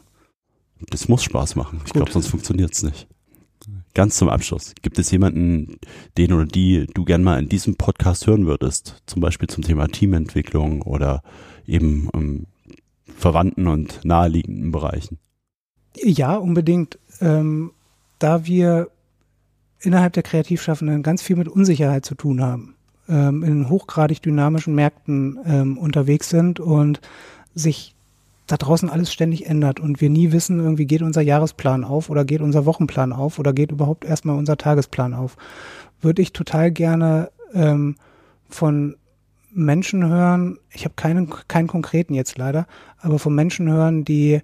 Das 0.91 1.09
muss 1.09 1.23
Spaß 1.23 1.57
machen. 1.57 1.83
Ich 1.85 1.93
glaube, 1.93 2.11
sonst 2.11 2.29
funktioniert 2.29 2.73
es 2.73 2.83
nicht. 2.83 3.07
Ganz 3.95 4.17
zum 4.17 4.29
Abschluss. 4.29 4.75
Gibt 4.83 4.99
es 4.99 5.11
jemanden, 5.13 5.79
den 6.19 6.33
oder 6.33 6.47
die 6.47 6.87
du 6.93 7.05
gern 7.05 7.23
mal 7.23 7.39
in 7.39 7.49
diesem 7.49 7.77
Podcast 7.77 8.27
hören 8.27 8.47
würdest? 8.47 9.03
Zum 9.07 9.23
Beispiel 9.23 9.49
zum 9.49 9.63
Thema 9.63 9.87
Teamentwicklung 9.87 10.83
oder 10.83 11.23
eben 11.65 12.09
um, 12.09 12.47
verwandten 13.07 13.69
und 13.69 14.05
naheliegenden 14.05 14.73
Bereichen? 14.73 15.19
Ja, 15.97 16.35
unbedingt. 16.37 16.99
Ähm, 17.21 17.71
da 18.19 18.47
wir 18.47 18.89
innerhalb 19.81 20.13
der 20.15 20.25
Kreativschaffenden 20.25 21.05
ganz 21.05 21.23
viel 21.23 21.37
mit 21.37 21.47
Unsicherheit 21.47 22.05
zu 22.05 22.17
tun 22.17 22.43
haben, 22.43 22.75
ähm, 23.09 23.45
in 23.45 23.69
hochgradig 23.69 24.21
dynamischen 24.23 24.75
Märkten 24.75 25.39
ähm, 25.47 25.79
unterwegs 25.79 26.29
sind 26.31 26.59
und 26.59 27.01
sich 27.55 27.94
da 28.47 28.57
draußen 28.57 28.91
alles 28.91 29.13
ständig 29.13 29.47
ändert 29.47 29.81
und 29.81 30.01
wir 30.01 30.11
nie 30.11 30.33
wissen, 30.33 30.61
irgendwie 30.61 30.87
geht 30.87 31.03
unser 31.03 31.23
Jahresplan 31.23 31.85
auf 31.85 32.11
oder 32.11 32.25
geht 32.25 32.43
unser 32.43 32.67
Wochenplan 32.67 33.13
auf 33.13 33.39
oder 33.39 33.53
geht 33.53 33.73
überhaupt 33.73 34.05
erstmal 34.05 34.37
unser 34.37 34.57
Tagesplan 34.57 35.15
auf, 35.15 35.37
würde 36.01 36.21
ich 36.21 36.33
total 36.33 36.71
gerne 36.71 37.31
ähm, 37.55 37.97
von 38.49 38.97
Menschen 39.55 40.07
hören, 40.07 40.59
ich 40.73 40.85
habe 40.85 40.95
keinen, 40.97 41.33
keinen 41.49 41.69
konkreten 41.69 42.13
jetzt 42.13 42.37
leider, 42.37 42.67
aber 42.99 43.19
von 43.19 43.35
Menschen 43.35 43.71
hören, 43.71 44.05
die 44.05 44.41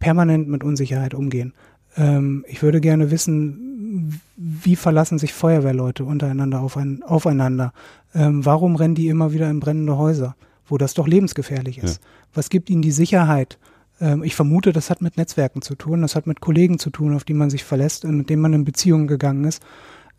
permanent 0.00 0.48
mit 0.48 0.64
Unsicherheit 0.64 1.14
umgehen. 1.14 1.54
Ähm, 1.96 2.44
ich 2.48 2.62
würde 2.62 2.80
gerne 2.80 3.10
wissen, 3.10 4.20
wie 4.36 4.76
verlassen 4.76 5.18
sich 5.18 5.32
Feuerwehrleute 5.32 6.04
untereinander 6.04 6.60
auf 6.60 6.76
ein, 6.76 7.02
aufeinander? 7.02 7.72
Ähm, 8.14 8.44
warum 8.44 8.76
rennen 8.76 8.94
die 8.94 9.08
immer 9.08 9.32
wieder 9.32 9.48
in 9.50 9.60
brennende 9.60 9.96
Häuser? 9.96 10.36
Wo 10.70 10.78
das 10.78 10.94
doch 10.94 11.06
lebensgefährlich 11.06 11.78
ist. 11.78 12.00
Ja. 12.02 12.08
Was 12.34 12.48
gibt 12.48 12.70
ihnen 12.70 12.82
die 12.82 12.92
Sicherheit? 12.92 13.58
Ähm, 14.00 14.22
ich 14.22 14.34
vermute, 14.34 14.72
das 14.72 14.90
hat 14.90 15.02
mit 15.02 15.16
Netzwerken 15.16 15.62
zu 15.62 15.74
tun, 15.74 16.02
das 16.02 16.16
hat 16.16 16.26
mit 16.26 16.40
Kollegen 16.40 16.78
zu 16.78 16.90
tun, 16.90 17.14
auf 17.14 17.24
die 17.24 17.34
man 17.34 17.50
sich 17.50 17.64
verlässt 17.64 18.04
und 18.04 18.16
mit 18.16 18.30
denen 18.30 18.42
man 18.42 18.52
in 18.52 18.64
Beziehungen 18.64 19.06
gegangen 19.06 19.44
ist. 19.44 19.62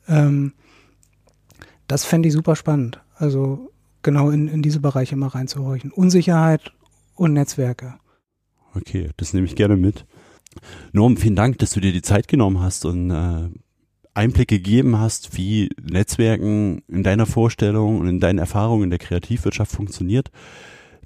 Ähm, 0.08 0.54
das 1.88 2.06
fände 2.06 2.28
ich 2.28 2.34
super 2.34 2.56
spannend. 2.56 3.02
Also 3.16 3.72
genau 4.04 4.30
in, 4.30 4.48
in 4.48 4.62
diese 4.62 4.80
Bereiche 4.80 5.16
mal 5.16 5.28
reinzuhorchen. 5.28 5.92
Unsicherheit 5.92 6.72
und 7.16 7.34
Netzwerke. 7.34 7.96
Okay, 8.74 9.10
das 9.18 9.34
nehme 9.34 9.46
ich 9.46 9.56
gerne 9.56 9.76
mit. 9.76 10.06
Norm, 10.92 11.18
vielen 11.18 11.36
Dank, 11.36 11.60
dass 11.60 11.72
du 11.72 11.80
dir 11.80 11.92
die 11.92 12.02
Zeit 12.02 12.28
genommen 12.28 12.62
hast 12.62 12.86
und 12.86 13.12
äh, 13.12 13.50
Einblicke 14.14 14.58
gegeben 14.58 15.00
hast, 15.00 15.38
wie 15.38 15.70
Netzwerken 15.82 16.84
in 16.88 17.04
deiner 17.04 17.26
Vorstellung 17.26 18.00
und 18.00 18.08
in 18.08 18.20
deinen 18.20 18.40
Erfahrungen 18.40 18.86
in 18.86 18.90
der 18.90 19.00
Kreativwirtschaft 19.00 19.72
funktioniert. 19.72 20.32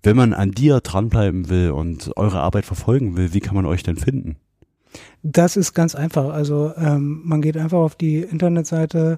Wenn 0.02 0.16
man 0.16 0.34
an 0.34 0.52
dir 0.52 0.80
dranbleiben 0.82 1.50
will 1.50 1.70
und 1.72 2.12
eure 2.16 2.42
Arbeit 2.42 2.66
verfolgen 2.66 3.18
will, 3.18 3.34
wie 3.34 3.40
kann 3.40 3.56
man 3.56 3.66
euch 3.66 3.82
denn 3.84 3.98
finden? 3.98 4.38
Das 5.24 5.58
ist 5.58 5.74
ganz 5.74 5.96
einfach. 5.96 6.30
Also 6.30 6.74
ähm, 6.78 7.22
man 7.26 7.42
geht 7.42 7.58
einfach 7.58 7.80
auf 7.80 7.96
die 7.96 8.20
Internetseite 8.20 9.18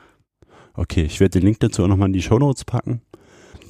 Okay, 0.74 1.04
ich 1.04 1.20
werde 1.20 1.40
den 1.40 1.46
Link 1.46 1.60
dazu 1.60 1.84
auch 1.84 1.88
nochmal 1.88 2.08
in 2.08 2.14
die 2.14 2.22
Show 2.22 2.40
Notes 2.40 2.64
packen. 2.64 3.02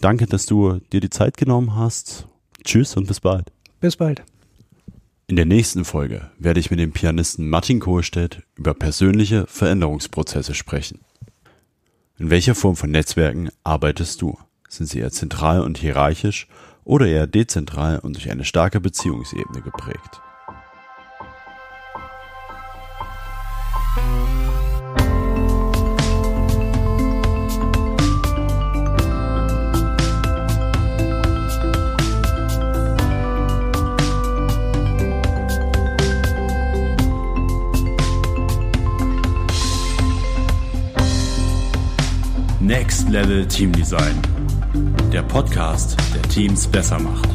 Danke, 0.01 0.27
dass 0.27 0.45
du 0.45 0.79
dir 0.91 0.99
die 0.99 1.09
Zeit 1.09 1.37
genommen 1.37 1.75
hast. 1.75 2.27
Tschüss 2.63 2.95
und 2.95 3.07
bis 3.07 3.19
bald. 3.19 3.51
Bis 3.79 3.97
bald. 3.97 4.23
In 5.27 5.35
der 5.35 5.45
nächsten 5.45 5.85
Folge 5.85 6.29
werde 6.37 6.59
ich 6.59 6.69
mit 6.69 6.79
dem 6.79 6.91
Pianisten 6.91 7.49
Martin 7.49 7.79
Kohlstedt 7.79 8.43
über 8.55 8.73
persönliche 8.73 9.45
Veränderungsprozesse 9.47 10.53
sprechen. 10.53 10.99
In 12.19 12.29
welcher 12.29 12.53
Form 12.53 12.75
von 12.75 12.91
Netzwerken 12.91 13.49
arbeitest 13.63 14.21
du? 14.21 14.37
Sind 14.71 14.87
sie 14.87 14.99
eher 14.99 15.11
zentral 15.11 15.59
und 15.59 15.77
hierarchisch 15.77 16.47
oder 16.85 17.05
eher 17.05 17.27
dezentral 17.27 17.99
und 17.99 18.15
durch 18.15 18.31
eine 18.31 18.45
starke 18.45 18.79
Beziehungsebene 18.79 19.61
geprägt? 19.61 20.21
Next 42.61 43.09
Level 43.09 43.45
Team 43.45 43.73
Design 43.73 44.21
der 45.11 45.23
Podcast, 45.23 45.97
der 46.13 46.21
Teams 46.23 46.67
besser 46.67 46.99
macht. 46.99 47.29